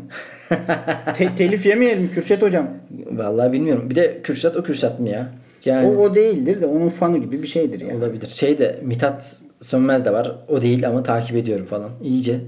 [1.14, 2.68] Te- telif yemeyelim Kürşet hocam.
[3.12, 3.90] Vallahi bilmiyorum.
[3.90, 5.30] Bir de Kürşat o Kürşat mı ya?
[5.66, 7.96] Yani O, o değildir de onun fanı gibi bir şeydir ya.
[7.98, 8.30] olabilir.
[8.30, 10.36] Şey de Mithat Sönmez de var.
[10.48, 11.90] O değil ama takip ediyorum falan.
[12.04, 12.40] İyice.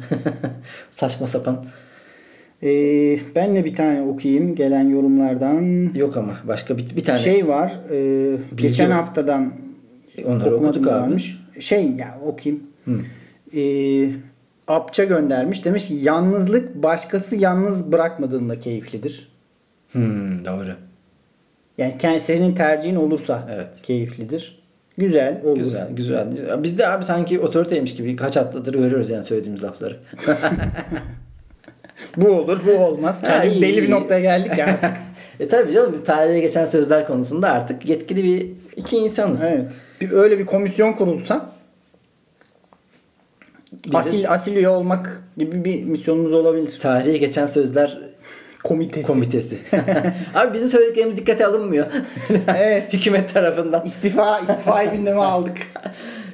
[0.91, 1.65] Saçma sapan.
[2.63, 5.89] Ee, ben de bir tane okuyayım gelen yorumlardan.
[5.95, 7.17] Yok ama başka bir, bir tane.
[7.17, 7.73] Şey var.
[7.91, 9.53] e, geçen haftadan
[10.25, 11.01] Onları okuduk okumadığımız abi.
[11.01, 11.37] varmış.
[11.59, 12.63] Şey ya okuyayım.
[13.55, 14.09] Ee,
[14.67, 15.65] Apça göndermiş.
[15.65, 19.29] Demiş ki yalnızlık başkası yalnız bırakmadığında keyiflidir.
[19.91, 20.75] Hmm, doğru.
[21.77, 23.81] Yani kendi, senin tercihin olursa Evet.
[23.83, 24.64] keyiflidir.
[24.97, 25.57] Güzel olur.
[25.57, 26.27] Güzel, güzel.
[26.63, 29.97] Biz de abi sanki otoriteymiş gibi kaç haftadır görüyoruz yani söylediğimiz lafları.
[32.17, 33.23] Bu olur bu olmaz.
[33.23, 34.93] Ha, Kendimiz iyi, belli bir noktaya geldik ya artık.
[35.39, 39.43] e tabii canım biz tarihe geçen sözler konusunda artık yetkili bir iki insanız.
[39.43, 39.71] evet.
[40.01, 41.49] Bir, öyle bir komisyon kurulsa
[43.85, 46.77] Bize- asil asil üye olmak gibi bir misyonumuz olabilir.
[46.79, 47.99] Tarihe geçen sözler
[48.65, 49.07] Komitesi.
[49.07, 49.57] komitesi.
[50.35, 51.85] abi bizim söylediklerimiz dikkate alınmıyor.
[52.57, 52.93] Evet.
[52.93, 53.85] Hükümet tarafından.
[53.85, 55.57] İstifa, istifayı gündeme aldık.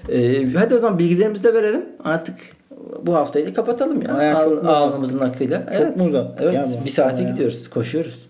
[0.09, 1.85] Ee, hadi o zaman bilgilerimizi de verelim.
[2.03, 2.35] Artık
[3.01, 4.17] bu haftayı da kapatalım ya.
[4.17, 5.65] Bayağı çok Al, alnımızın akıyla.
[5.65, 5.97] Çok evet.
[5.97, 6.53] mu uzattık Evet.
[6.53, 7.29] ya bu bir saate ya?
[7.29, 7.69] gidiyoruz.
[7.69, 8.29] Koşuyoruz.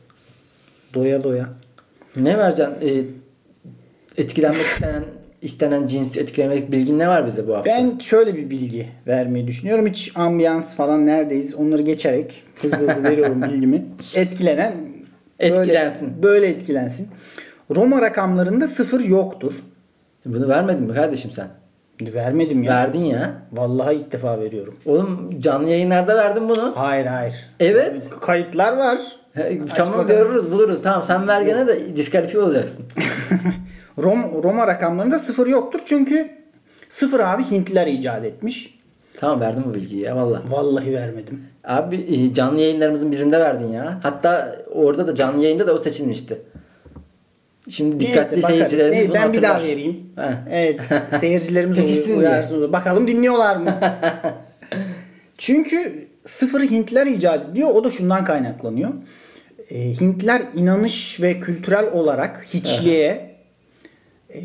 [0.93, 1.45] Doya doya.
[2.15, 2.75] Ne vereceksin?
[2.81, 3.03] Ee,
[4.21, 5.03] etkilenmek istenen
[5.41, 7.71] istenen cins etkilemelik bilgin ne var bize bu hafta?
[7.71, 9.87] Ben şöyle bir bilgi vermeyi düşünüyorum.
[9.87, 13.85] Hiç ambiyans falan neredeyiz onları geçerek hızlı hızlı veriyorum bilgimi.
[14.15, 14.73] Etkilenen
[15.39, 16.23] böyle- Etkilensin.
[16.23, 17.07] Böyle, etkilensin.
[17.75, 19.53] Roma rakamlarında sıfır yoktur.
[20.25, 21.47] Bunu vermedin mi kardeşim sen?
[22.01, 22.71] Vermedim ya.
[22.73, 23.33] Verdin ya.
[23.51, 24.75] Vallahi ilk defa veriyorum.
[24.85, 26.71] Oğlum canlı yayınlarda verdin bunu.
[26.75, 27.35] Hayır hayır.
[27.59, 28.03] Evet.
[28.21, 28.97] Kayıtlar var.
[29.33, 30.07] He, tamam bakalım.
[30.23, 30.81] görürüz buluruz.
[30.81, 32.85] Tamam sen ver gene de diskalifiye olacaksın.
[33.97, 36.29] Rom, Roma rakamlarında sıfır yoktur çünkü
[36.89, 38.79] sıfır abi Hintliler icat etmiş.
[39.19, 40.41] tamam verdim bu bilgiyi ya valla.
[40.47, 41.43] Vallahi vermedim.
[41.63, 43.99] Abi e, canlı yayınlarımızın birinde verdin ya.
[44.03, 46.41] Hatta orada da canlı yayında da o seçilmişti.
[47.69, 49.71] Şimdi dikkatli Neyse, seyircilerimiz Ney- bunu ben bir daha hatırlar.
[49.71, 49.99] vereyim.
[50.15, 50.33] He.
[50.51, 50.79] Evet.
[51.19, 52.17] Seyircilerimiz diye.
[52.17, 52.73] uyarsın.
[52.73, 53.79] Bakalım dinliyorlar mı?
[55.37, 57.69] Çünkü sıfırı Hintliler icat ediyor.
[57.69, 58.89] O da şundan kaynaklanıyor.
[59.69, 63.30] Ee, Hintliler inanış ve kültürel olarak hiçliğe
[64.33, 64.43] e,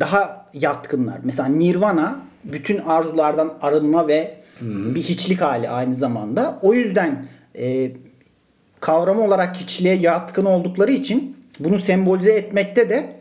[0.00, 1.18] daha yatkınlar.
[1.24, 6.58] Mesela Nirvana bütün arzulardan arınma ve bir hiçlik hali aynı zamanda.
[6.62, 7.26] O yüzden
[7.58, 7.92] e,
[8.80, 13.18] kavram olarak hiçliğe yatkın oldukları için bunu sembolize etmekte de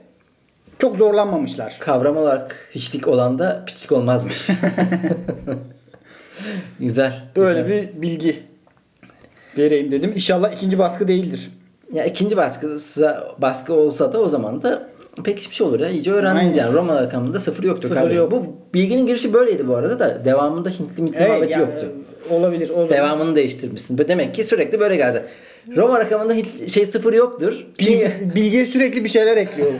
[0.79, 1.77] çok zorlanmamışlar.
[1.79, 4.47] Kavram olarak hiçlik olan da piçlik olmazmış.
[6.79, 7.23] güzel.
[7.35, 7.95] Böyle güzel.
[7.95, 8.43] bir bilgi
[9.57, 10.11] vereyim dedim.
[10.13, 11.51] İnşallah ikinci baskı değildir.
[11.93, 14.89] Ya ikinci baskısı baskı olsa da o zaman da
[15.23, 15.89] pek hiçbir şey olur ya.
[15.89, 16.73] İyice öğrendiniz yani.
[16.73, 17.89] Roma rakamında sıfır yoktur.
[17.89, 18.31] Sıfır yok.
[18.31, 20.25] Bu bilginin girişi böyleydi bu arada da.
[20.25, 21.87] Devamında Hintli mitli muhabbeti ya, yoktu.
[22.29, 22.69] Olabilir.
[22.69, 23.97] O zaman Devamını değiştirmişsin.
[23.97, 25.21] Demek ki sürekli böyle gelecek.
[25.75, 26.33] Roma rakamında
[26.67, 27.65] şey sıfır yoktur.
[27.79, 29.75] bilgi, bilgiye sürekli bir şeyler ekliyorum.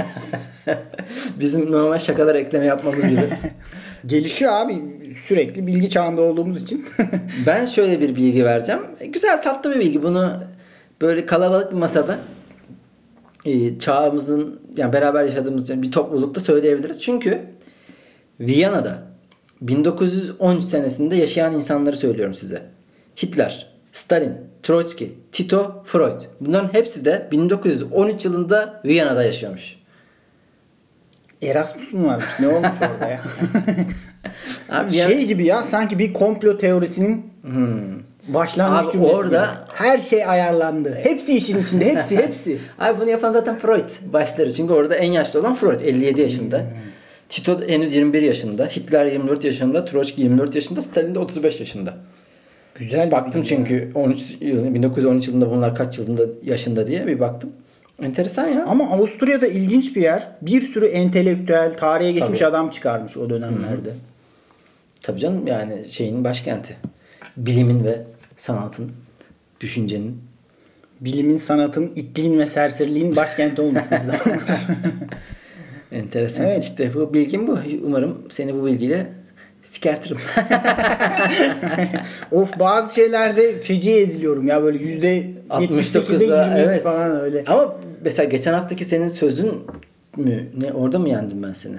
[1.40, 3.30] Bizim normal şakalar ekleme yapmamız gibi.
[4.06, 4.82] Gelişiyor abi.
[5.28, 6.86] Sürekli bilgi çağında olduğumuz için.
[7.48, 8.82] ben şöyle bir bilgi vereceğim.
[9.00, 10.04] E, Güzel tatlı bir bilgi.
[10.04, 10.44] Bunu
[11.02, 12.18] böyle kalabalık bir masada
[13.48, 17.02] e, çağımızın yani beraber yaşadığımız bir toplulukta söyleyebiliriz.
[17.02, 17.41] Çünkü
[18.39, 19.04] Viyana'da
[19.62, 22.62] 1913 senesinde yaşayan insanları söylüyorum size.
[23.24, 24.34] Hitler, Stalin,
[24.64, 26.22] Troçki, Tito, Freud.
[26.41, 29.76] Bunların hepsi de 1913 yılında Viyana'da yaşıyormuş.
[31.41, 32.26] Erasmus mu varmış?
[32.39, 33.22] Ne olmuş orada ya?
[34.70, 37.34] Abi şey gibi ya sanki bir komplo teorisinin
[38.28, 39.73] başlangıç Abi cümlesi orada- gibi.
[39.73, 40.99] Her şey ayarlandı.
[41.03, 41.86] Hepsi işin içinde.
[41.86, 42.57] Hepsi hepsi.
[42.80, 44.53] Abi bunu yapan zaten Freud başları.
[44.53, 46.65] Çünkü orada en yaşlı olan Freud 57 yaşında.
[47.30, 48.65] Tito henüz 21 yaşında.
[48.65, 49.86] Hitler 24 yaşında.
[49.86, 50.82] Troçki 24 yaşında.
[50.82, 51.93] Stalin de 35 yaşında.
[52.75, 53.11] Güzel.
[53.11, 57.49] Baktım çünkü 13 yıl, 1913 yılında bunlar kaç yılında yaşında diye bir baktım.
[58.01, 58.65] Enteresan ya.
[58.65, 60.28] Ama Avusturya'da ilginç bir yer.
[60.41, 62.49] Bir sürü entelektüel, tarihe geçmiş Tabii.
[62.49, 63.89] adam çıkarmış o dönemlerde.
[65.01, 66.75] Tabii canım yani şeyin başkenti.
[67.38, 68.01] Bilimin ve
[68.38, 68.92] sanatın,
[69.62, 70.22] düşüncenin.
[71.02, 73.98] Bilimin, sanatın, itliğin ve serseriliğin başkenti olmuş bir.
[75.98, 76.46] Enteresan.
[76.46, 76.64] Evet.
[76.64, 77.60] İşte bu bilgim bu.
[77.84, 79.08] Umarım seni bu bilgiyle
[79.64, 80.18] sikertirim.
[82.32, 85.18] of bazı şeylerde feci eziliyorum ya böyle yüzde
[85.50, 86.84] 78'e 69'da 22 evet.
[86.84, 87.44] falan öyle.
[87.48, 89.52] Ama mesela geçen haftaki senin sözün
[90.18, 90.48] mü?
[90.58, 91.78] Ne orada mı yendim ben seni?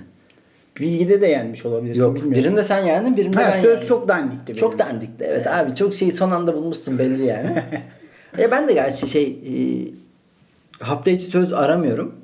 [0.81, 2.15] Bilgide de yenmiş olabilirsin Yok.
[2.15, 2.45] bilmiyorum.
[2.45, 3.89] Birinde sen yendin, birinde Ha, ben söz yendim.
[3.89, 4.61] çok dandikti benim.
[4.61, 5.25] Çok dandikti.
[5.29, 7.63] Evet, abi çok şeyi son anda bulmuşsun belli yani.
[8.39, 9.55] e ben de gerçi şey e,
[10.85, 12.15] hafta içi söz aramıyorum.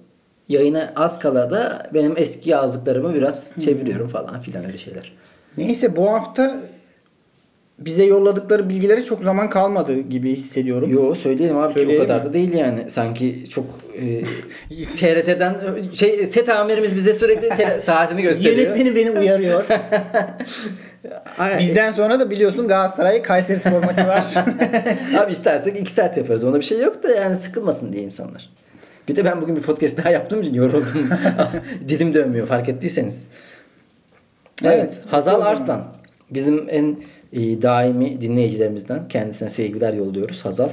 [0.48, 5.12] Yayına az kala da benim eski yazdıklarımı biraz çeviriyorum falan filan öyle şeyler.
[5.59, 6.61] Neyse bu hafta
[7.78, 10.90] bize yolladıkları bilgilere çok zaman kalmadı gibi hissediyorum.
[10.90, 12.28] Yo söyleyelim abi ki Söyleyelim o kadar mi?
[12.28, 12.90] da değil yani.
[12.90, 13.64] Sanki çok
[14.00, 14.24] e,
[14.96, 15.54] TRT'den
[15.94, 18.56] şey set amirimiz bize sürekli tele- saatini gösteriyor.
[18.56, 19.64] Yönetmeni beni uyarıyor.
[21.58, 24.24] Bizden sonra da biliyorsun Galatasaray Kayseri Spor maçı var.
[25.18, 26.44] Abi istersek 2 saat yaparız.
[26.44, 28.50] Ona bir şey yok da yani sıkılmasın diye insanlar.
[29.08, 31.10] Bir de ben bugün bir podcast daha yaptığım için yoruldum.
[31.88, 33.24] Dilim dönmüyor fark ettiyseniz.
[34.64, 34.74] Evet.
[34.78, 34.94] Evet.
[35.10, 35.40] Hazal.
[35.40, 35.84] Arslan.
[36.30, 36.96] Bizim en
[37.62, 39.09] daimi dinleyicilerimizden.
[39.09, 40.68] Kendisine sevgiler yolluyoruz Hazal.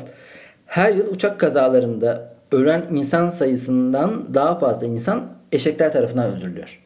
[0.66, 6.80] Her yıl uçak kazalarında ölen insan sayısından daha fazla insan eşekler tarafından öldürülüyor.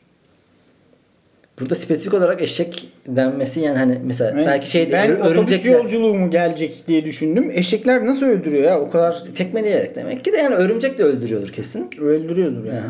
[1.59, 4.47] Burada spesifik olarak eşek denmesi yani hani mesela Evet.
[4.47, 7.51] belki şey ben örümcekler yolculuğu mu gelecek diye düşündüm.
[7.53, 8.79] Eşekler nasıl öldürüyor ya?
[8.79, 11.89] O kadar tekmeleyerek demek ki de yani örümcek de öldürüyordur kesin.
[12.01, 12.83] öldürüyordur ya.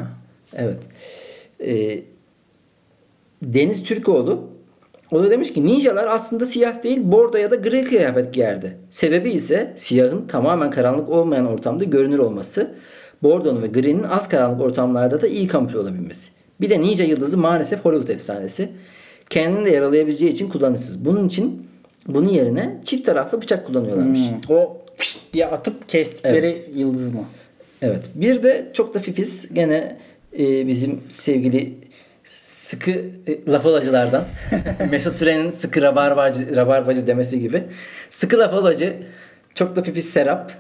[0.56, 0.78] Evet.
[1.66, 2.00] Ee,
[3.44, 4.55] Deniz Türkoğlu
[5.16, 8.78] o da demiş ki ninjalar aslında siyah değil bordo ya da gri kıyafet giyerdi.
[8.92, 12.72] Sebebi ise siyahın tamamen karanlık olmayan ortamda görünür olması.
[13.24, 16.30] Bordonun ve gri'nin az karanlık ortamlarda da iyi kamufle olabilmesi.
[16.62, 18.70] Bir de ninja yıldızı maalesef Hollywood efsanesi.
[19.30, 21.06] Kendini de yaralayabileceği için kullanışsız.
[21.06, 21.68] Bunun için
[22.08, 24.20] bunun yerine çift taraflı bıçak kullanıyorlarmış.
[24.20, 24.56] Hmm.
[24.56, 27.26] O pişt diye atıp kestikleri yıldız mı?
[27.82, 28.04] Evet.
[28.16, 29.98] Bir de çok da fifis gene
[30.40, 31.74] e, bizim sevgili
[32.66, 34.24] sıkı e, laf olacılardan
[34.92, 37.64] Mesut Süren'in sıkı rabarbacı, rabarbacı demesi gibi
[38.10, 38.94] sıkı laf olacı
[39.56, 40.52] çok da fifis Serap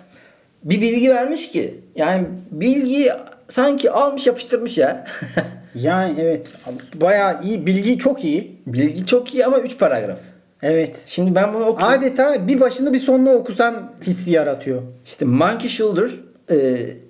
[0.64, 3.12] bir bilgi vermiş ki yani bilgiyi
[3.47, 5.06] sanki almış yapıştırmış ya.
[5.76, 6.47] Yani evet.
[6.95, 7.66] Bayağı iyi.
[7.66, 8.62] Bilgi çok iyi.
[8.68, 10.20] bilgi çok iyi ama 3 paragraf.
[10.62, 11.03] Evet.
[11.06, 11.99] Şimdi ben bunu okuyayım.
[11.99, 14.82] Adeta bir başını bir sonunu okusan hissi yaratıyor.
[15.06, 16.10] İşte Monkey Shoulder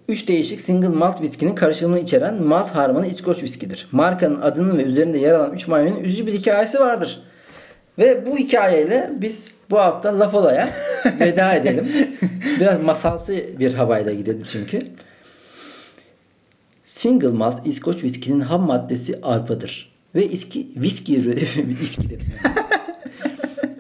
[0.08, 3.88] 3 değişik single malt viskinin karışımını içeren malt harmanı İskoç viskidir.
[3.92, 7.22] Markanın adının ve üzerinde yer alan 3 maymunun üzücü bir hikayesi vardır.
[7.98, 10.70] Ve bu hikayeyle biz bu hafta Lafola'ya
[11.20, 11.88] veda edelim.
[12.60, 14.80] Biraz masalsı bir havayla gidelim çünkü.
[16.86, 19.96] Single malt İskoç viskinin ham maddesi arpadır.
[20.16, 21.26] Ve iski, viski
[21.82, 22.28] viski dedim.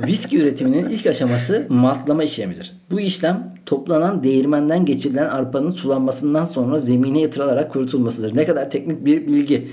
[0.05, 2.73] Viski üretiminin ilk aşaması maltlama işlemidir.
[2.91, 8.35] Bu işlem toplanan değirmenden geçirilen arpanın sulanmasından sonra zemine yatırılarak kurutulmasıdır.
[8.35, 9.67] Ne kadar teknik bir bilgi.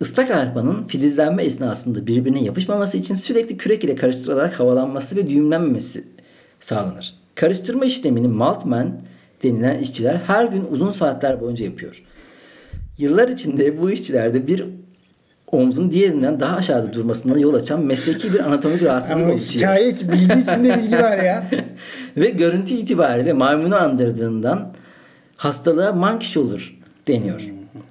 [0.00, 6.04] Islak arpanın filizlenme esnasında birbirine yapışmaması için sürekli kürek ile karıştırılarak havalanması ve düğümlenmemesi
[6.60, 7.14] sağlanır.
[7.34, 9.00] Karıştırma işlemini maltman
[9.42, 12.02] denilen işçiler her gün uzun saatler boyunca yapıyor.
[12.98, 14.64] Yıllar içinde bu işçilerde bir
[15.52, 19.76] omzun diğerinden daha aşağıda durmasına yol açan mesleki bir anatomik rahatsızlık Ama oluşuyor.
[19.76, 21.46] için, bilgi içinde bilgi var ya.
[22.16, 24.72] Ve görüntü itibariyle maymunu andırdığından
[25.36, 26.76] hastalığa monkey shoulder
[27.08, 27.40] deniyor.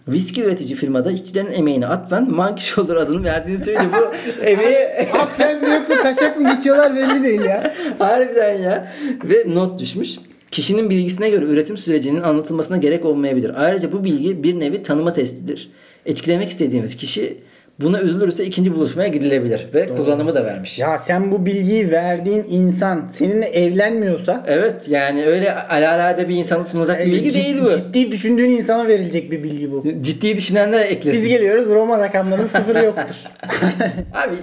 [0.08, 3.92] Viski üretici firmada işçilerin emeğini atfen monkey shoulder adını verdiğini söylüyor.
[3.94, 4.78] Bu emeği
[5.20, 7.74] Aferin mi yoksa taşak mı geçiyorlar belli değil ya.
[8.00, 8.94] harbiden ya.
[9.24, 10.16] Ve not düşmüş.
[10.52, 13.52] Kişinin bilgisine göre üretim sürecinin anlatılmasına gerek olmayabilir.
[13.56, 15.72] Ayrıca bu bilgi bir nevi tanıma testidir.
[16.06, 17.38] Etkilemek istediğimiz kişi
[17.84, 19.68] buna üzülürse ikinci buluşmaya gidilebilir.
[19.74, 20.80] Ve kullanımı da vermiş.
[20.80, 27.00] Ya sen bu bilgiyi verdiğin insan seninle evlenmiyorsa Evet yani öyle alalade bir insanın sunulacak
[27.06, 27.70] bir bilgi cid- değil bu.
[27.70, 29.84] Ciddi düşündüğün insana verilecek bir bilgi bu.
[30.02, 31.22] Ciddi düşünenler eklesin.
[31.22, 33.16] Biz geliyoruz Roma rakamlarının sıfırı yoktur.
[34.14, 34.36] Abi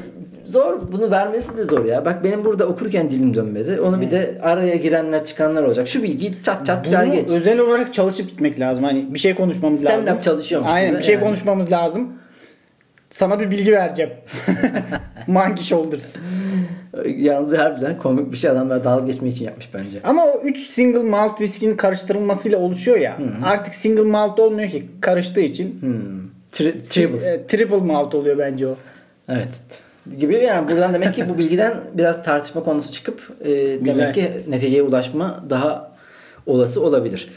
[0.45, 2.05] zor bunu vermesi de zor ya.
[2.05, 3.80] Bak benim burada okurken dilim dönmedi.
[3.80, 5.89] Onu bir de araya girenler çıkanlar olacak.
[5.89, 7.30] Şu bilgiyi çat çat ver geç.
[7.30, 8.84] özel olarak çalışıp gitmek lazım.
[8.84, 10.20] Hani bir şey konuşmamız Stand-up lazım.
[10.22, 11.24] çalışıyormuş Aynen bir şey yani.
[11.24, 12.09] konuşmamız lazım.
[13.11, 14.11] Sana bir bilgi vereceğim.
[15.27, 16.17] Monkey Shoulders.
[17.17, 19.99] Yalnız harbiden komik bir şey adamlar dalga geçmek için yapmış bence.
[20.05, 23.19] Ama o 3 single malt viskinin karıştırılmasıyla oluşuyor ya.
[23.45, 25.81] Artık single malt olmuyor ki karıştığı için.
[26.53, 27.29] Tri- triple.
[27.31, 28.77] E, triple malt oluyor bence o.
[29.29, 29.61] Evet.
[30.19, 33.49] Gibi yani buradan demek ki bu bilgiden biraz tartışma konusu çıkıp e,
[33.85, 35.93] demek ki neticeye ulaşma daha
[36.47, 37.29] olası olabilir.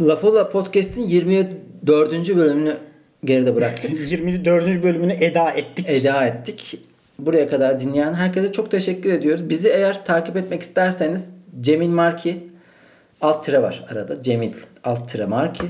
[0.00, 2.36] Lafola Podcast'in 24.
[2.36, 2.76] bölümünü
[3.24, 4.10] geride bıraktık.
[4.10, 4.82] 24.
[4.82, 5.88] bölümünü eda ettik.
[5.88, 6.80] eda ettik.
[7.18, 9.48] Buraya kadar dinleyen herkese çok teşekkür ediyoruz.
[9.48, 12.36] Bizi eğer takip etmek isterseniz Cemil Marki
[13.20, 14.20] alt tire var arada.
[14.20, 14.52] Cemil
[14.84, 15.64] alt tire Marki.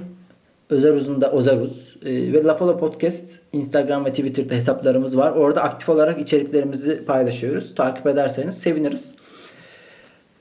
[0.71, 5.33] Özer Uzun'da Ozaruz ee, ve Lafola Podcast Instagram ve Twitter'da hesaplarımız var.
[5.33, 7.75] Orada aktif olarak içeriklerimizi paylaşıyoruz.
[7.75, 9.15] Takip ederseniz seviniriz.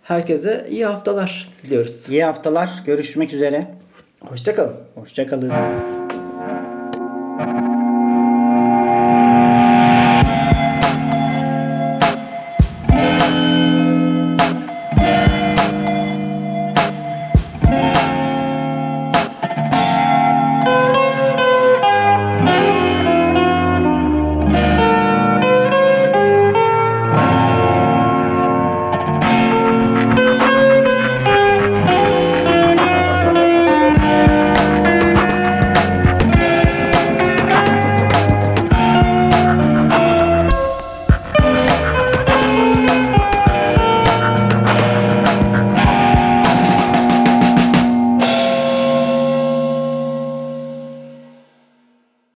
[0.04, 2.10] Herkese iyi haftalar diliyoruz.
[2.10, 2.84] İyi haftalar.
[2.86, 3.68] Görüşmek üzere.
[4.20, 4.76] Hoşçakalın.
[4.96, 5.99] Hoşçakalın.
[7.40, 7.69] Thank you.